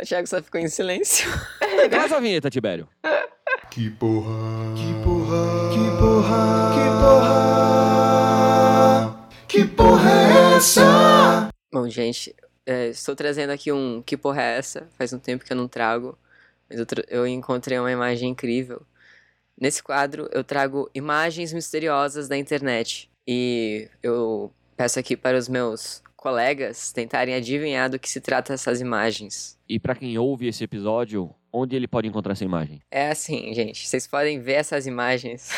[0.01, 1.29] O Thiago só ficou em silêncio.
[1.91, 2.89] Traz a vinheta, Tibério.
[3.71, 6.85] Que porra, que porra, que porra, que
[8.19, 11.49] porra, que porra é essa?
[11.73, 12.35] Bom, gente,
[12.67, 14.89] é, estou trazendo aqui um Que Porra é essa?
[14.99, 16.19] Faz um tempo que eu não trago,
[16.69, 18.83] mas eu, tra- eu encontrei uma imagem incrível.
[19.61, 23.11] Nesse quadro, eu trago imagens misteriosas da internet.
[23.27, 28.81] E eu peço aqui para os meus colegas tentarem adivinhar do que se trata essas
[28.81, 29.57] imagens.
[29.69, 32.81] E pra quem ouve esse episódio, onde ele pode encontrar essa imagem?
[32.91, 35.51] É assim, gente, vocês podem ver essas imagens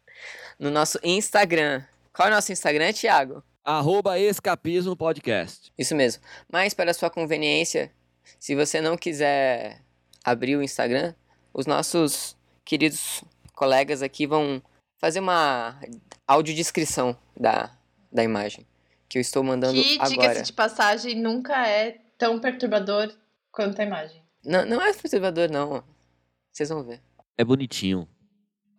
[0.58, 1.82] no nosso Instagram.
[2.12, 3.42] Qual é o nosso Instagram, Thiago?
[3.64, 5.72] Arroba Escapismo Podcast.
[5.78, 6.22] Isso mesmo.
[6.50, 7.92] Mas para sua conveniência,
[8.38, 9.80] se você não quiser
[10.24, 11.14] abrir o Instagram,
[11.52, 13.22] os nossos queridos
[13.54, 14.62] colegas aqui vão
[14.98, 15.78] fazer uma
[16.26, 17.70] audiodescrição da,
[18.12, 18.66] da imagem
[19.10, 20.08] que eu estou mandando Que, agora.
[20.08, 23.12] diga-se de passagem, nunca é tão perturbador
[23.50, 24.22] quanto a imagem.
[24.44, 25.84] Não, não é perturbador, não.
[26.52, 27.00] Vocês vão ver.
[27.36, 28.08] É bonitinho.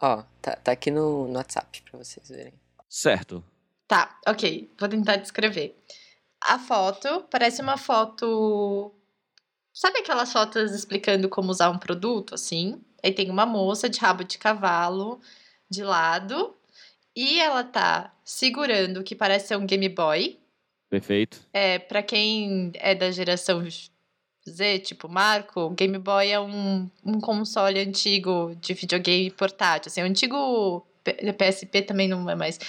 [0.02, 2.54] Ó, tá, tá aqui no, no WhatsApp pra vocês verem.
[2.90, 3.44] Certo.
[3.88, 4.72] Tá, ok.
[4.80, 5.78] Vou tentar descrever.
[6.44, 8.94] A foto parece uma foto.
[9.74, 12.82] Sabe aquelas fotos explicando como usar um produto, assim?
[13.04, 15.22] Aí tem uma moça de rabo de cavalo
[15.70, 16.56] de lado
[17.16, 20.40] e ela tá segurando o que parece ser um Game Boy.
[20.90, 21.40] Perfeito.
[21.54, 23.64] É, para quem é da geração
[24.50, 29.90] Z, tipo Marco, o Game Boy é um, um console antigo de videogame portátil.
[29.90, 32.60] Assim, o antigo P- PSP também não é mais.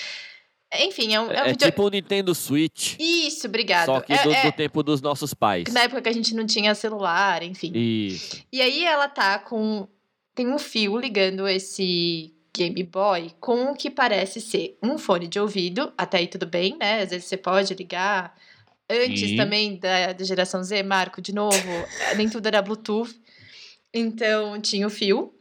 [0.74, 1.66] Enfim, é um, é um É, vídeo...
[1.66, 3.86] tipo o Nintendo Switch, Isso, obrigado.
[3.86, 5.64] só que é, do, é- do tempo dos nossos pais.
[5.72, 7.72] na época que a gente não tinha celular, enfim.
[7.74, 8.42] Isso.
[8.50, 9.86] E aí ela tá com.
[10.34, 15.38] Tem um fio ligando esse Game Boy com o que parece ser um fone de
[15.38, 15.92] ouvido.
[15.96, 17.02] Até aí tudo bem, né?
[17.02, 18.34] Às vezes você pode ligar.
[18.90, 19.36] Antes Sim.
[19.36, 21.56] também da, da geração Z, Marco, de novo,
[22.00, 23.14] eh, nem tudo era Bluetooth.
[23.92, 25.34] Então tinha o fio.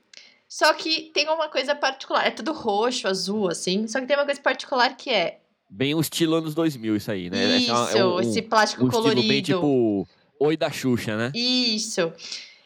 [0.48, 2.26] Só que tem uma coisa particular.
[2.28, 3.88] É tudo roxo, azul, assim.
[3.88, 5.40] Só que tem uma coisa particular que é.
[5.70, 7.58] Bem o estilo anos 2000 isso aí, né?
[7.58, 9.28] Isso, Essa é um- esse plástico um estilo colorido.
[9.28, 10.06] bem tipo
[10.40, 11.32] Oi da Xuxa, né?
[11.34, 12.12] Isso.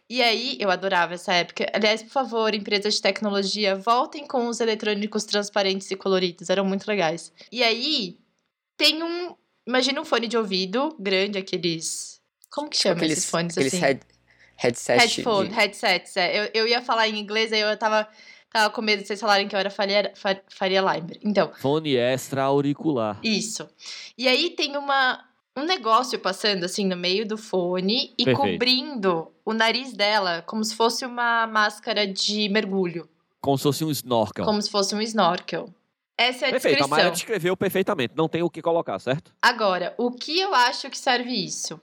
[0.09, 1.65] E aí, eu adorava essa época.
[1.73, 6.49] Aliás, por favor, empresas de tecnologia, voltem com os eletrônicos transparentes e coloridos.
[6.49, 7.31] Eram muito legais.
[7.51, 8.17] E aí,
[8.77, 9.35] tem um.
[9.67, 12.21] Imagina um fone de ouvido grande, aqueles.
[12.51, 13.81] Como que chama esses fones aqueles assim?
[13.83, 14.01] head,
[14.55, 16.15] headset Headphone, de- headsets.
[16.17, 16.39] É.
[16.45, 18.07] Eu, eu ia falar em inglês, aí eu tava,
[18.51, 21.19] tava com medo de vocês falarem que eu era Faria, Fa- Faria Limer.
[21.23, 23.19] Então, Fone extra auricular.
[23.23, 23.67] isso.
[24.17, 25.21] E aí tem uma,
[25.57, 28.37] um negócio passando assim no meio do fone e Perfeito.
[28.51, 33.09] cobrindo o nariz dela como se fosse uma máscara de mergulho,
[33.41, 34.45] Como se fosse um snorkel.
[34.45, 35.69] como se fosse um snorkel.
[36.17, 36.87] Essa é a Perfeito, a descrição.
[36.87, 38.13] Maia descreveu perfeitamente.
[38.15, 39.33] Não tem o que colocar, certo?
[39.41, 41.79] Agora, o que eu acho que serve isso?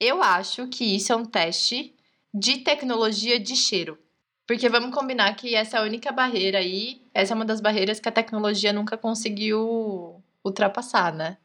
[0.00, 1.94] Eu acho que isso é um teste
[2.34, 3.98] de tecnologia de cheiro.
[4.46, 8.00] Porque vamos combinar que essa é a única barreira aí, essa é uma das barreiras
[8.00, 11.36] que a tecnologia nunca conseguiu ultrapassar, né?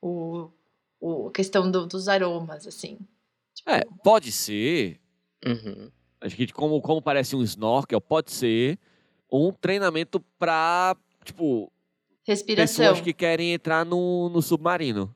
[0.00, 0.50] O,
[1.00, 2.98] o a questão do- dos aromas, assim.
[3.54, 4.98] Tipo, É, pode ser.
[5.44, 5.90] Uhum.
[6.20, 8.78] Acho que como, como parece um snorkel, pode ser
[9.30, 11.70] um treinamento pra, tipo,
[12.26, 12.84] respiração.
[12.84, 15.14] pessoas que querem entrar no, no submarino.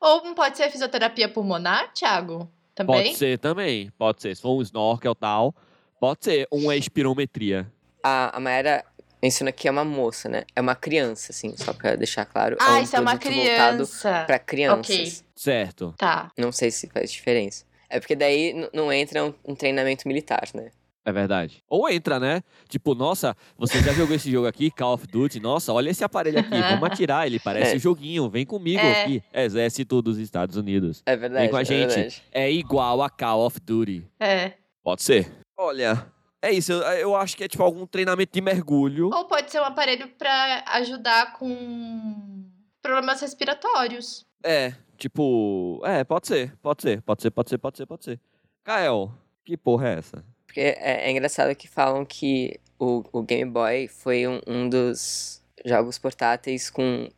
[0.00, 2.50] Ou pode ser fisioterapia pulmonar, Thiago?
[2.74, 3.04] Também?
[3.04, 3.90] Pode ser também.
[3.96, 4.34] Pode ser.
[4.36, 5.54] Se for um snorkel tal,
[5.98, 7.70] pode ser uma espirometria.
[8.02, 8.84] A, a Mayara
[9.22, 10.44] menciona que é uma moça, né?
[10.54, 12.56] É uma criança, assim, só pra deixar claro.
[12.60, 14.24] Ah, é um isso é uma produto voltado criança.
[14.26, 15.24] pra crianças.
[15.34, 15.94] Certo.
[15.96, 16.30] Tá.
[16.36, 17.64] Não sei se faz diferença.
[17.88, 20.70] É porque daí não entra um, um treinamento militar, né?
[21.08, 21.62] É verdade.
[21.68, 22.42] Ou entra, né?
[22.68, 25.38] Tipo, nossa, você já jogou esse jogo aqui, Call of Duty?
[25.38, 27.76] Nossa, olha esse aparelho aqui, vamos atirar, ele parece É.
[27.76, 29.02] um joguinho, vem comigo É.
[29.04, 29.22] aqui.
[29.32, 31.04] Exército dos Estados Unidos.
[31.06, 31.42] É verdade.
[31.42, 31.94] Vem com a é gente.
[31.94, 32.22] verdade.
[32.32, 34.04] É igual a Call of Duty.
[34.18, 34.54] É.
[34.82, 35.30] Pode ser.
[35.56, 36.04] Olha,
[36.42, 36.72] é isso.
[36.72, 39.10] Eu, eu acho que é tipo algum treinamento de mergulho.
[39.14, 42.44] Ou pode ser um aparelho pra ajudar com
[42.82, 44.24] problemas respiratórios.
[44.44, 45.80] É, tipo.
[45.84, 48.20] É, pode ser, pode ser, pode ser, pode ser, pode ser, pode ser.
[48.64, 49.12] Kael,
[49.44, 50.24] que porra é essa?
[50.56, 55.42] Porque é, é engraçado que falam que o, o Game Boy foi um, um dos
[55.66, 57.10] jogos portáteis com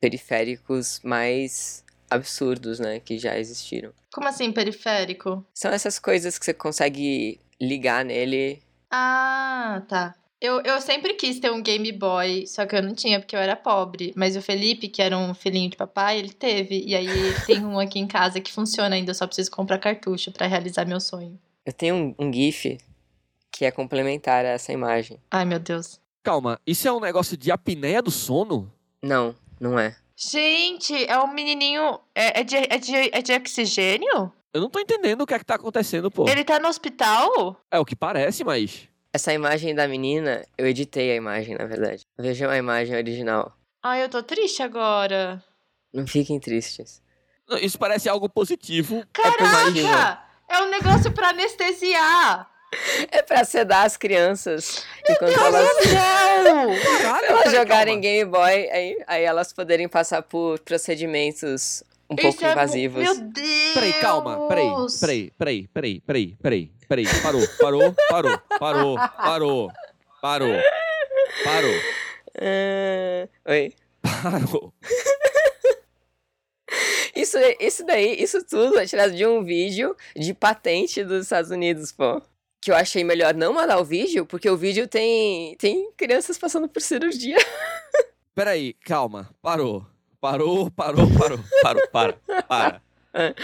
[0.00, 3.00] periféricos mais absurdos, né?
[3.00, 3.92] Que já existiram.
[4.14, 5.44] Como assim, periférico?
[5.52, 8.62] São essas coisas que você consegue ligar nele.
[8.88, 10.14] Ah, tá.
[10.40, 13.40] Eu, eu sempre quis ter um Game Boy, só que eu não tinha porque eu
[13.40, 14.12] era pobre.
[14.14, 16.84] Mas o Felipe, que era um filhinho de papai, ele teve.
[16.86, 17.08] E aí
[17.46, 20.86] tem um aqui em casa que funciona ainda, eu só preciso comprar cartucho pra realizar
[20.86, 21.36] meu sonho.
[21.66, 22.78] Eu tenho um, um GIF
[23.50, 25.18] que é complementar a essa imagem.
[25.32, 26.00] Ai, meu Deus.
[26.22, 28.72] Calma, isso é um negócio de apneia do sono?
[29.02, 29.96] Não, não é.
[30.14, 31.98] Gente, é um menininho.
[32.14, 34.32] É, é, de, é, de, é de oxigênio?
[34.54, 36.28] Eu não tô entendendo o que é que tá acontecendo, pô.
[36.28, 37.60] Ele tá no hospital?
[37.70, 38.88] É o que parece, mas.
[39.12, 42.02] Essa imagem da menina, eu editei a imagem, na verdade.
[42.16, 43.52] Vejam a imagem original.
[43.82, 45.42] Ai, eu tô triste agora.
[45.92, 47.02] Não fiquem tristes.
[47.60, 49.04] Isso parece algo positivo.
[49.12, 50.22] Caraca!
[50.22, 52.48] É um negócio pra anestesiar!
[53.10, 54.84] É pra sedar as crianças.
[55.08, 56.98] Enquanto elas, Não!
[57.02, 58.00] Caralho, elas jogarem calma.
[58.00, 63.02] Game Boy, aí, aí elas poderem passar por procedimentos um pouco Isso é mu- invasivos.
[63.02, 63.74] Meu Deus!
[63.74, 69.70] Peraí, calma, peraí, peraí, peraí, peraí, peraí, peraí, peraí, parou, parou, parou, parou, parou,
[70.22, 70.60] parou,
[71.44, 71.74] parou,
[72.38, 73.72] Ah, oi.
[74.22, 74.72] parou.
[77.16, 81.90] Isso, isso daí, isso tudo é tirado de um vídeo de patente dos Estados Unidos,
[81.90, 82.20] pô.
[82.60, 86.68] Que eu achei melhor não mandar o vídeo, porque o vídeo tem, tem crianças passando
[86.68, 87.36] por cirurgia.
[88.34, 89.86] Peraí, calma, parou,
[90.20, 92.82] parou, parou, parou, parou, para, para.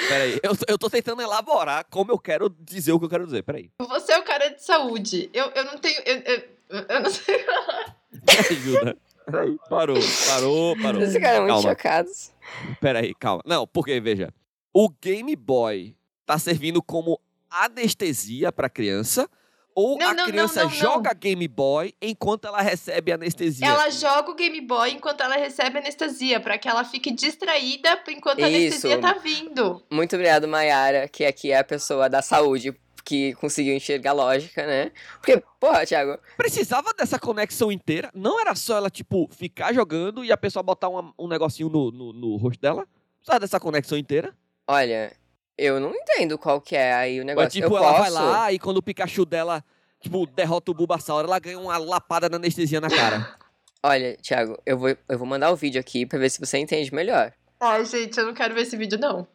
[0.09, 3.43] Peraí, eu, eu tô tentando elaborar como eu quero dizer o que eu quero dizer,
[3.43, 3.71] peraí.
[3.79, 5.31] Você é o cara de saúde.
[5.33, 5.99] Eu, eu não tenho.
[6.05, 6.43] Eu, eu,
[6.91, 7.39] eu não sei.
[7.39, 8.97] Me ajuda.
[9.25, 9.97] Peraí, parou,
[10.29, 11.01] parou, parou.
[11.01, 11.71] Eles ficaram muito Calma.
[11.71, 12.32] chocados.
[12.81, 13.43] Peraí, calma.
[13.47, 14.33] Não, porque, veja,
[14.73, 19.29] o Game Boy tá servindo como anestesia pra criança
[19.75, 20.77] ou Não, a não, criança não, não.
[20.77, 23.67] joga Game Boy enquanto ela recebe anestesia?
[23.67, 28.45] Ela joga o Game Boy enquanto ela recebe anestesia, pra que ela fique distraída enquanto
[28.45, 28.57] a Isso.
[28.87, 29.83] anestesia tá vindo.
[29.91, 32.75] Muito obrigado, Mayara, que aqui é a pessoa da saúde.
[33.05, 34.93] Que conseguiu enxergar lógica, né?
[35.19, 38.11] Porque, porra, Thiago, Precisava dessa conexão inteira?
[38.15, 41.91] Não era só ela, tipo, ficar jogando e a pessoa botar uma- um negocinho no,
[41.91, 42.87] no, no rosto dela?
[43.19, 44.35] Precisava dessa conexão inteira?
[44.67, 45.13] olha,
[45.59, 47.51] eu não entendo qual que é aí o é negócio.
[47.51, 48.01] tipo, eu ela posso...
[48.01, 49.63] vai lá e quando o Pikachu dela,
[50.01, 53.37] tipo, derrota o Bulbasaur, ela ganha uma lapada na anestesia na cara.
[53.85, 56.95] Olha, Thiago, eu vou, eu vou mandar o vídeo aqui pra ver se você entende
[56.95, 57.33] melhor.
[57.61, 59.27] Ai, gente, eu não quero ver esse vídeo, não.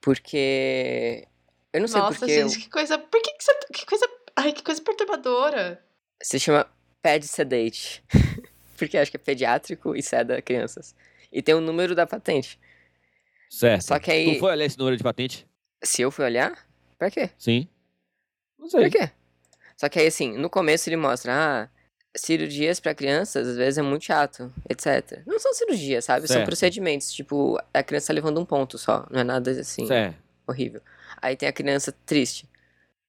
[0.00, 1.26] Porque.
[1.72, 2.32] Eu não sei Nossa, porque.
[2.32, 2.98] eu- gente, que coisa.
[2.98, 3.54] Por que, que você.
[3.72, 4.08] Que coisa.
[4.36, 5.82] Ai, que coisa perturbadora.
[6.22, 6.66] Se chama
[7.02, 8.02] Ped Sedate.
[8.76, 10.94] porque acho que é pediátrico e seda crianças.
[11.32, 12.58] E tem o número da patente.
[13.50, 13.82] Certo.
[13.84, 14.34] Só que aí.
[14.34, 15.46] Tu foi olhar esse número de patente?
[15.82, 16.66] Se eu fui olhar,
[16.98, 17.30] pra quê?
[17.38, 17.68] Sim.
[18.58, 18.88] Não sei.
[18.88, 19.12] Pra quê?
[19.76, 21.68] Só que aí, assim, no começo ele mostra, ah,
[22.14, 25.22] cirurgias pra crianças às vezes é muito chato, etc.
[25.26, 26.26] Não são cirurgias, sabe?
[26.26, 26.46] São Certo.
[26.46, 27.12] procedimentos.
[27.12, 29.06] Tipo, a criança tá levando um ponto só.
[29.10, 30.16] Não é nada assim Certo.
[30.46, 30.82] horrível.
[31.20, 32.48] Aí tem a criança triste.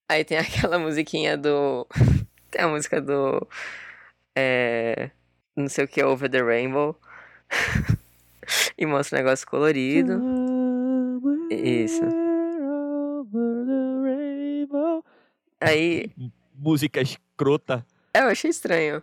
[0.07, 1.87] Aí tem aquela musiquinha do.
[2.49, 3.47] tem a música do.
[4.35, 5.11] É.
[5.55, 6.95] Não sei o que, Over the Rainbow.
[8.77, 10.21] e mostra um negócio colorido.
[11.49, 12.01] Isso.
[15.59, 16.11] Aí.
[16.55, 17.85] Música escrota.
[18.13, 19.01] É, eu achei estranho.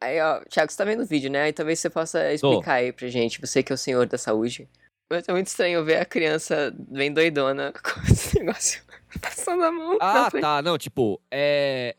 [0.00, 1.42] Aí, ó, Thiago, você tá vendo o vídeo, né?
[1.42, 4.68] Aí talvez você possa explicar aí pra gente, você que é o senhor da saúde.
[5.10, 8.82] Mas é muito estranho ver a criança bem doidona com esse negócio
[9.20, 9.98] passando a mão.
[10.00, 10.62] Ah, tá.
[10.62, 11.94] Não, tipo, é.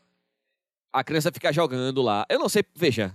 [0.92, 2.24] A criança fica jogando lá.
[2.28, 3.14] Eu não sei, veja.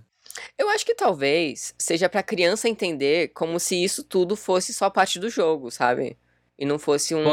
[0.57, 5.19] Eu acho que talvez seja pra criança entender como se isso tudo fosse só parte
[5.19, 6.17] do jogo, sabe?
[6.57, 7.23] E não fosse um,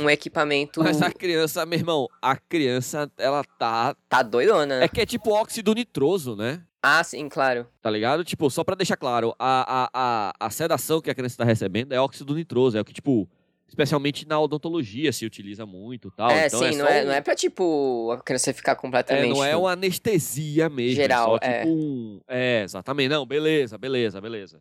[0.00, 0.82] um equipamento.
[0.82, 3.94] Mas a criança, meu irmão, a criança, ela tá.
[4.08, 4.82] Tá doidona?
[4.82, 6.62] É que é tipo óxido nitroso, né?
[6.86, 7.66] Ah, sim, claro.
[7.80, 8.22] Tá ligado?
[8.24, 11.92] Tipo, só pra deixar claro, a, a, a, a sedação que a criança tá recebendo
[11.92, 12.76] é óxido nitroso.
[12.76, 13.26] É o que, tipo,
[13.66, 16.30] especialmente na odontologia se utiliza muito e tal.
[16.30, 18.74] é, então sim, é não, é, um- não é pra, tipo, a criança ficar É,
[18.74, 19.30] completamente.
[19.30, 20.96] não é uma anestesia mesmo.
[20.96, 21.58] Geral, é só é.
[21.60, 22.20] tipo um.
[22.28, 23.08] É, exatamente.
[23.08, 24.60] Não, beleza, beleza, beleza.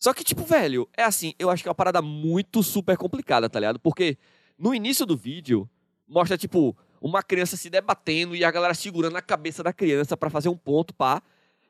[0.00, 3.48] Só que, tipo, velho, é assim, eu acho que é uma parada muito super complicada,
[3.50, 3.78] tá ligado?
[3.80, 4.16] Porque
[4.58, 5.68] no início do vídeo,
[6.06, 10.30] mostra, tipo, uma criança se debatendo e a galera segurando a cabeça da criança pra
[10.30, 11.20] fazer um ponto, pá.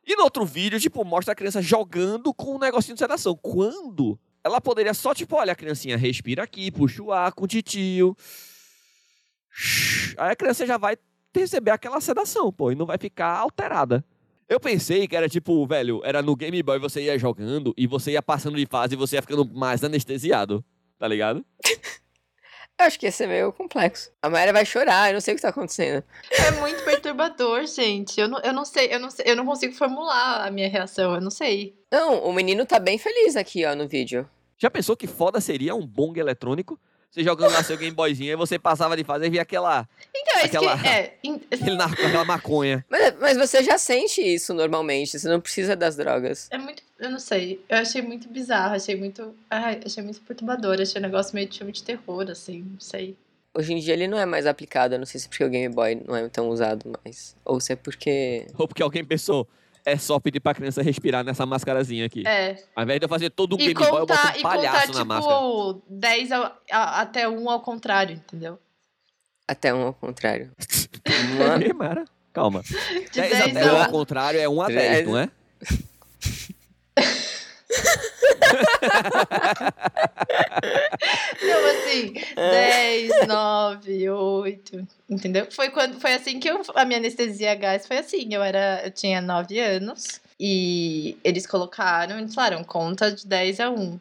[0.09, 3.37] E no outro vídeo, tipo, mostra a criança jogando com um negocinho de sedação.
[3.37, 7.47] Quando ela poderia só, tipo, olha, a criancinha respira aqui, puxa o ar com o
[7.47, 8.17] titio.
[10.17, 10.97] Aí a criança já vai
[11.35, 14.03] receber aquela sedação, pô, e não vai ficar alterada.
[14.49, 18.13] Eu pensei que era tipo, velho, era no Game Boy você ia jogando e você
[18.13, 20.65] ia passando de fase e você ia ficando mais anestesiado,
[20.99, 21.45] tá ligado?
[22.81, 24.13] Eu acho que ia ser meio complexo.
[24.23, 26.05] A Mayra vai chorar, eu não sei o que tá acontecendo.
[26.31, 28.21] É muito perturbador, gente.
[28.21, 31.15] Eu não, eu não sei, eu não sei, eu não consigo formular a minha reação,
[31.15, 31.77] eu não sei.
[31.91, 34.29] Não, o menino tá bem feliz aqui, ó, no vídeo.
[34.57, 36.79] Já pensou que foda seria um bong eletrônico?
[37.11, 40.35] Você jogando lá seu Game Boyzinho e você passava de fase e via aquela, Então,
[40.41, 40.87] é isso Aquela- que.
[40.87, 42.85] É, in- aquele aquela maconha.
[42.89, 46.49] Mas, mas você já sente isso normalmente, você não precisa das drogas.
[46.51, 46.83] é muito.
[46.99, 47.65] Eu não sei.
[47.69, 49.35] Eu achei muito bizarro, achei muito.
[49.49, 50.81] Ai, achei muito perturbador.
[50.81, 53.17] Achei um negócio meio de filme de terror, assim, não sei.
[53.55, 55.49] Hoje em dia ele não é mais aplicado, eu não sei se é porque o
[55.49, 57.35] Game Boy não é tão usado mais.
[57.45, 58.47] Ou se é porque.
[58.59, 59.49] Ou porque alguém pensou,
[59.91, 62.23] é só pedir pra criança respirar nessa máscarazinha aqui.
[62.27, 62.57] É.
[62.77, 64.87] Ao invés de eu fazer todo o Game Boy, eu boto contar, um e palhaço
[64.89, 65.35] contar na máscara.
[65.37, 68.59] tipo, 10 ao- a- até 1 ao contrário, entendeu?
[69.47, 70.51] Até um ao contrário.
[71.77, 72.63] Mara, calma.
[72.63, 75.09] De 10 10 até um a ao contrário é 1 a 10, Dez.
[75.09, 75.31] não é?
[81.43, 85.47] Não, assim, 10, 9, 8, entendeu?
[85.51, 88.33] Foi quando foi assim que eu, a minha anestesia a gás foi assim.
[88.33, 93.71] Eu era, eu tinha 9 anos e eles colocaram, eles falaram, conta de 10 a
[93.71, 93.75] um.
[93.95, 94.01] 1.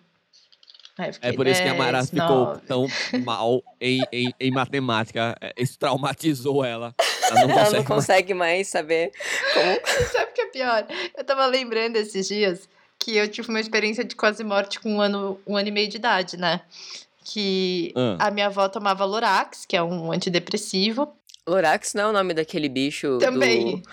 [0.99, 2.61] Aí eu É fiquei por isso que a 10, Mara ficou 9.
[2.67, 2.87] tão
[3.23, 5.37] mal em, em, em matemática.
[5.39, 6.93] É, Isso traumatizou ela.
[7.29, 7.87] Ela não Ela consegue não mais.
[7.87, 9.11] consegue mais saber
[9.53, 9.79] como.
[10.11, 10.87] Sabe o que é pior?
[11.15, 12.67] Eu tava lembrando esses dias
[12.99, 15.87] que eu tive uma experiência de quase morte com um ano, um ano e meio
[15.87, 16.61] de idade, né?
[17.23, 18.27] Que Ah.
[18.27, 21.13] a minha avó tomava Lorax, que é um antidepressivo.
[21.47, 23.17] Lorax não é o nome daquele bicho.
[23.19, 23.81] Também.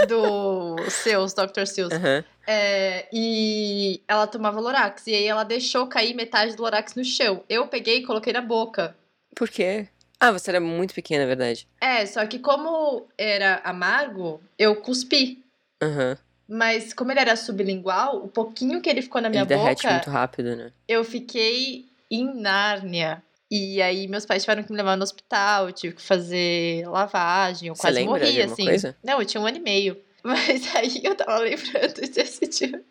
[0.00, 1.66] É, do Seus, Dr.
[1.66, 1.88] Seus.
[1.88, 1.96] Do...
[1.96, 2.24] Aham.
[2.46, 5.08] É, e ela tomava Lorax.
[5.08, 7.42] E aí ela deixou cair metade do Lorax no chão.
[7.48, 8.96] Eu peguei e coloquei na boca.
[9.34, 9.88] Por quê?
[10.20, 11.66] Ah, você era muito pequena, é verdade.
[11.80, 15.42] É, só que como era amargo, eu cuspi.
[15.82, 16.16] Aham.
[16.48, 19.94] Mas como ele era sublingual, o pouquinho que ele ficou na minha Ele derrete boca,
[19.94, 20.72] muito rápido, né?
[20.88, 23.22] eu fiquei em Nárnia.
[23.50, 27.68] E aí meus pais tiveram que me levar no hospital, eu tive que fazer lavagem,
[27.68, 28.64] eu Você quase morri, assim.
[28.64, 28.96] coisa?
[29.04, 29.96] Não, eu tinha um ano e meio.
[30.24, 32.82] Mas aí eu tava lembrando desse dia.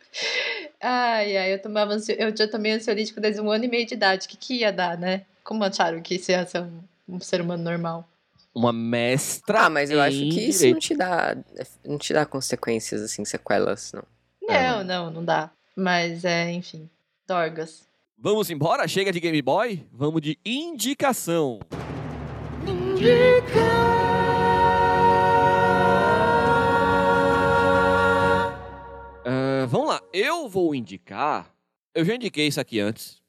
[0.82, 2.16] Ai, ai, eu tomava ansio...
[2.18, 4.26] eu já tomei ansiolítico desde um ano e meio de idade.
[4.26, 5.24] O que, que ia dar, né?
[5.44, 8.08] Como acharam que isso ia ser um, um ser humano normal?
[8.54, 9.66] Uma mestra.
[9.66, 10.74] Ah, mas eu acho que isso direito.
[10.74, 11.38] não te dá.
[11.86, 14.04] Não te dá consequências, assim, sequelas, não.
[14.42, 15.52] Não, não, não dá.
[15.76, 16.90] Mas é, enfim.
[17.28, 17.88] Dorgas.
[18.18, 18.88] Vamos embora?
[18.88, 19.86] Chega de Game Boy?
[19.92, 21.60] Vamos de indicação.
[29.24, 31.54] Ah, vamos lá, eu vou indicar.
[31.94, 33.22] Eu já indiquei isso aqui antes.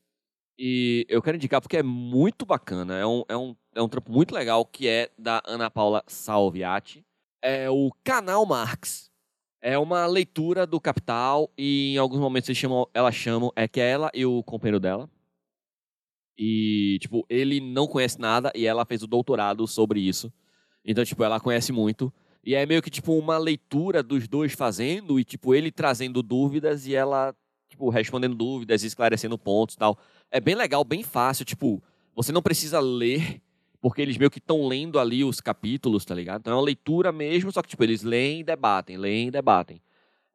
[0.58, 2.96] E eu quero indicar porque é muito bacana.
[2.96, 7.04] É um, é um, é um trampo muito legal que é da Ana Paula Salviati.
[7.40, 9.08] É o Canal Marx.
[9.60, 13.80] É uma leitura do Capital e em alguns momentos eles chamam, ela chamam, é que
[13.80, 15.08] é ela e o companheiro dela.
[16.36, 20.32] E, tipo, ele não conhece nada e ela fez o doutorado sobre isso.
[20.84, 22.12] Então, tipo, ela conhece muito.
[22.44, 26.86] E é meio que, tipo, uma leitura dos dois fazendo e, tipo, ele trazendo dúvidas
[26.86, 27.34] e ela,
[27.68, 29.98] tipo, respondendo dúvidas, esclarecendo pontos e tal.
[30.30, 31.44] É bem legal, bem fácil.
[31.44, 31.82] Tipo,
[32.14, 33.40] você não precisa ler,
[33.80, 36.40] porque eles meio que estão lendo ali os capítulos, tá ligado?
[36.40, 39.80] Então é uma leitura mesmo, só que, tipo, eles leem e debatem, leem e debatem.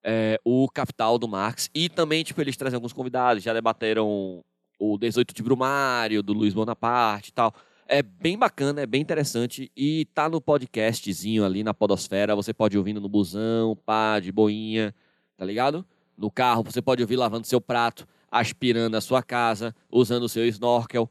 [0.03, 1.69] É, o Capital do Marx.
[1.73, 3.43] E também, tipo, eles trazem alguns convidados.
[3.43, 4.43] Já debateram
[4.79, 7.53] o 18 de Brumário, do Luiz Bonaparte e tal.
[7.87, 12.77] É bem bacana, é bem interessante e tá no podcastzinho ali na podosfera, você pode
[12.77, 14.95] ouvir no busão, pá, de boinha,
[15.37, 15.85] tá ligado?
[16.17, 20.47] No carro, você pode ouvir lavando seu prato, aspirando a sua casa, usando o seu
[20.47, 21.09] snorkel,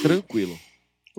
[0.00, 0.56] tranquilo.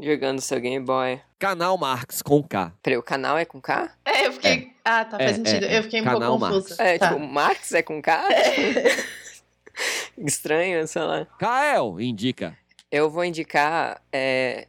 [0.02, 1.22] Jogando seu Game Boy.
[1.38, 2.74] Canal Marx com K.
[2.82, 3.96] Peraí, o canal é com K?
[4.04, 4.74] É, eu fiquei.
[4.84, 5.66] Ah, tá, faz É, sentido.
[5.66, 5.78] é, é.
[5.78, 6.82] Eu fiquei um Canal pouco confusa.
[6.82, 7.10] É, tá.
[7.10, 8.28] tipo, Marx é com K?
[10.18, 11.26] Estranho, sei lá.
[11.40, 12.58] Kael, indica.
[12.92, 14.68] Eu vou indicar é,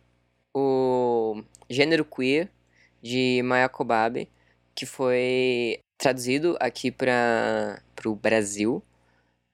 [0.54, 2.48] o Gênero Queer,
[3.02, 4.30] de Maya Kobabe,
[4.74, 8.82] que foi traduzido aqui para o Brasil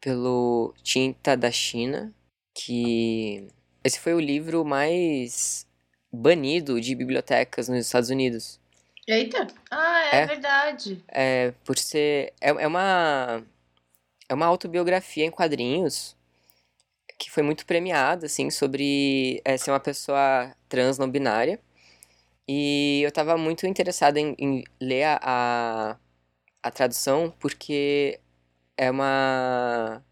[0.01, 2.13] pelo Tinta da China,
[2.55, 3.49] que
[3.85, 5.67] esse foi o livro mais
[6.13, 8.61] banido de bibliotecas nos Estados Unidos.
[9.07, 9.47] Eita!
[9.71, 10.27] Ah, é, É.
[10.27, 11.05] verdade.
[11.09, 12.33] É, por ser.
[12.41, 13.43] É, é uma.
[14.29, 16.17] É uma autobiografia em quadrinhos
[17.19, 21.61] que foi muito premiada, assim, sobre é, ser uma pessoa trans não binária.
[22.49, 25.97] E eu tava muito interessada em, em ler a, a,
[26.63, 28.21] a tradução porque
[28.77, 30.03] é uma.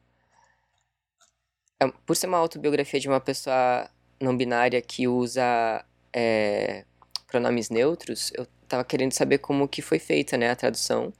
[1.81, 3.89] É- por ser uma autobiografia de uma pessoa
[4.21, 6.85] não binária que usa é,
[7.27, 11.13] pronomes neutros, eu tava querendo saber como que foi feita, né, a tradução.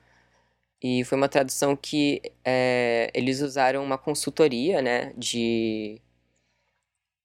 [0.83, 6.01] E foi uma tradução que é, eles usaram uma consultoria, né, de,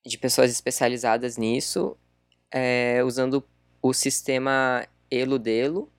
[0.05, 1.97] de pessoas especializadas nisso,
[2.51, 3.43] é, usando
[3.81, 5.91] o sistema Eludelo.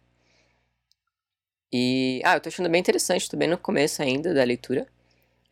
[1.72, 4.87] E, ah, eu tô achando bem interessante, tô bem no começo ainda da leitura.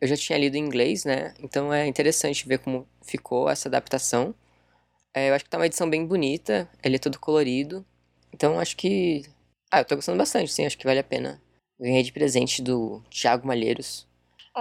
[0.03, 4.35] Eu já tinha lido em inglês, né, então é interessante ver como ficou essa adaptação.
[5.13, 7.85] É, eu acho que tá uma edição bem bonita, ele é todo colorido.
[8.33, 9.23] Então acho que.
[9.71, 11.41] Ah, eu tô gostando bastante, sim, acho que vale a pena.
[11.79, 14.05] Ganhei de presente do Thiago Malheiros.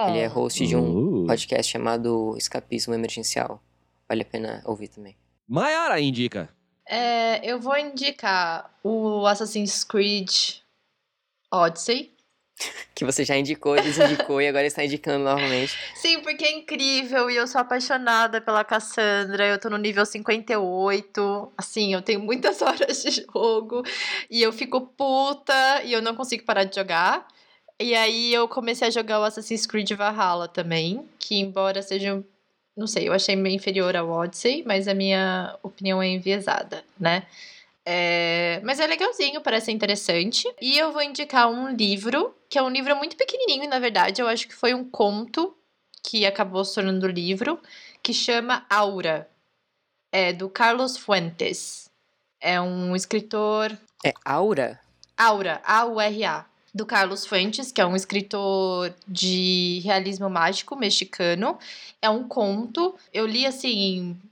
[0.06, 1.26] Ele é host de um Uh.
[1.26, 3.60] podcast chamado Escapismo Emergencial.
[4.08, 5.16] Vale a pena ouvir também.
[5.48, 6.48] Mayara indica.
[6.88, 10.30] É, eu vou indicar o Assassin's Creed
[11.52, 12.12] Odyssey.
[12.94, 15.76] Que você já indicou, desindicou e agora está indicando novamente.
[15.94, 19.46] Sim, porque é incrível e eu sou apaixonada pela Cassandra.
[19.46, 21.52] Eu tô no nível 58.
[21.56, 23.82] Assim, eu tenho muitas horas de jogo
[24.30, 27.26] e eu fico puta e eu não consigo parar de jogar.
[27.80, 32.22] E aí eu comecei a jogar o Assassin's Creed Valhalla também, que embora seja,
[32.76, 37.24] não sei, eu achei meio inferior ao Odyssey, mas a minha opinião é enviesada, né?
[37.84, 40.48] É, mas é legalzinho, parece interessante.
[40.60, 44.20] E eu vou indicar um livro, que é um livro muito pequenininho, na verdade.
[44.20, 45.56] Eu acho que foi um conto
[46.02, 47.60] que acabou se tornando livro,
[48.02, 49.28] que chama Aura.
[50.10, 51.90] É do Carlos Fuentes.
[52.40, 53.76] É um escritor.
[54.04, 54.80] É Aura?
[55.16, 56.46] Aura, A-U-R-A.
[56.74, 61.58] Do Carlos Fuentes, que é um escritor de realismo mágico mexicano.
[62.00, 62.94] É um conto.
[63.12, 64.22] Eu li assim em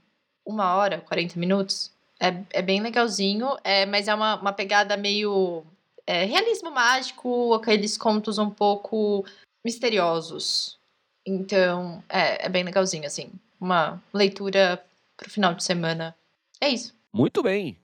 [0.43, 1.91] uma hora, 40 minutos.
[2.21, 5.63] É, é bem legalzinho, é, mas é uma, uma pegada meio
[6.05, 9.25] é, realismo mágico, aqueles contos um pouco
[9.65, 10.79] misteriosos.
[11.25, 13.31] Então, é, é bem legalzinho, assim.
[13.59, 14.83] Uma leitura
[15.17, 16.15] pro final de semana.
[16.59, 16.93] É isso.
[17.11, 17.77] Muito bem.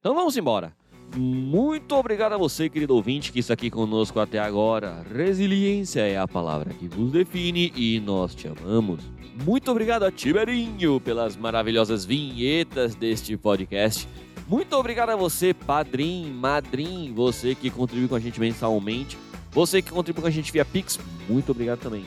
[0.00, 0.74] Então vamos embora.
[1.16, 5.04] Muito obrigado a você, querido ouvinte, que está aqui conosco até agora.
[5.14, 9.00] Resiliência é a palavra que vos define e nós te amamos.
[9.44, 14.08] Muito obrigado a Tiberinho pelas maravilhosas vinhetas deste podcast.
[14.46, 19.16] Muito obrigado a você, padrim, madrim, você que contribui com a gente mensalmente.
[19.52, 20.98] Você que contribui com a gente via Pix,
[21.28, 22.04] muito obrigado também.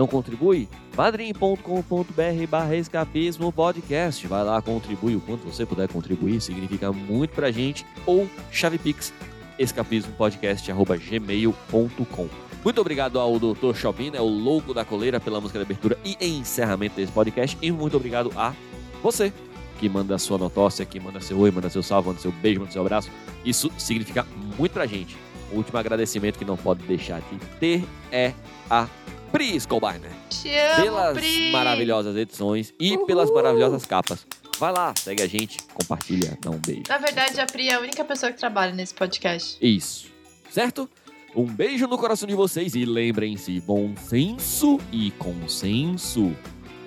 [0.00, 0.66] Não contribui?
[0.96, 4.26] padrim.com.br barra escapismo podcast.
[4.26, 7.84] Vai lá, contribui o quanto você puder contribuir, significa muito pra gente.
[8.06, 9.12] Ou chavepix
[9.58, 12.28] escapismopodcast.gmail.com
[12.64, 13.74] Muito obrigado ao Dr.
[13.74, 17.58] Chopin, né, o louco da coleira, pela música de abertura e encerramento desse podcast.
[17.60, 18.54] E muito obrigado a
[19.02, 19.30] você,
[19.78, 22.72] que manda sua notócia, que manda seu oi, manda seu salve, manda seu beijo, manda
[22.72, 23.10] seu abraço.
[23.44, 24.26] Isso significa
[24.56, 25.14] muito pra gente.
[25.52, 28.32] O último agradecimento que não pode deixar de ter é
[28.70, 28.88] a
[29.32, 30.10] Pris Colbiner.
[30.28, 31.52] Te amo, Pelas Pri.
[31.52, 34.26] maravilhosas edições e pelas maravilhosas capas.
[34.58, 36.82] Vai lá, segue a gente, compartilha, dá um beijo.
[36.88, 39.56] Na verdade, a Pri é a única pessoa que trabalha nesse podcast.
[39.60, 40.08] Isso.
[40.50, 40.88] Certo?
[41.34, 46.34] Um beijo no coração de vocês e lembrem-se, bom senso e consenso.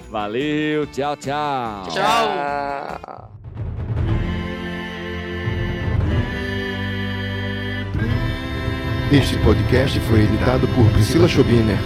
[0.09, 1.87] Valeu, tchau, tchau.
[1.89, 3.29] Tchau.
[9.11, 11.77] Este podcast foi editado por Priscila Schobiner.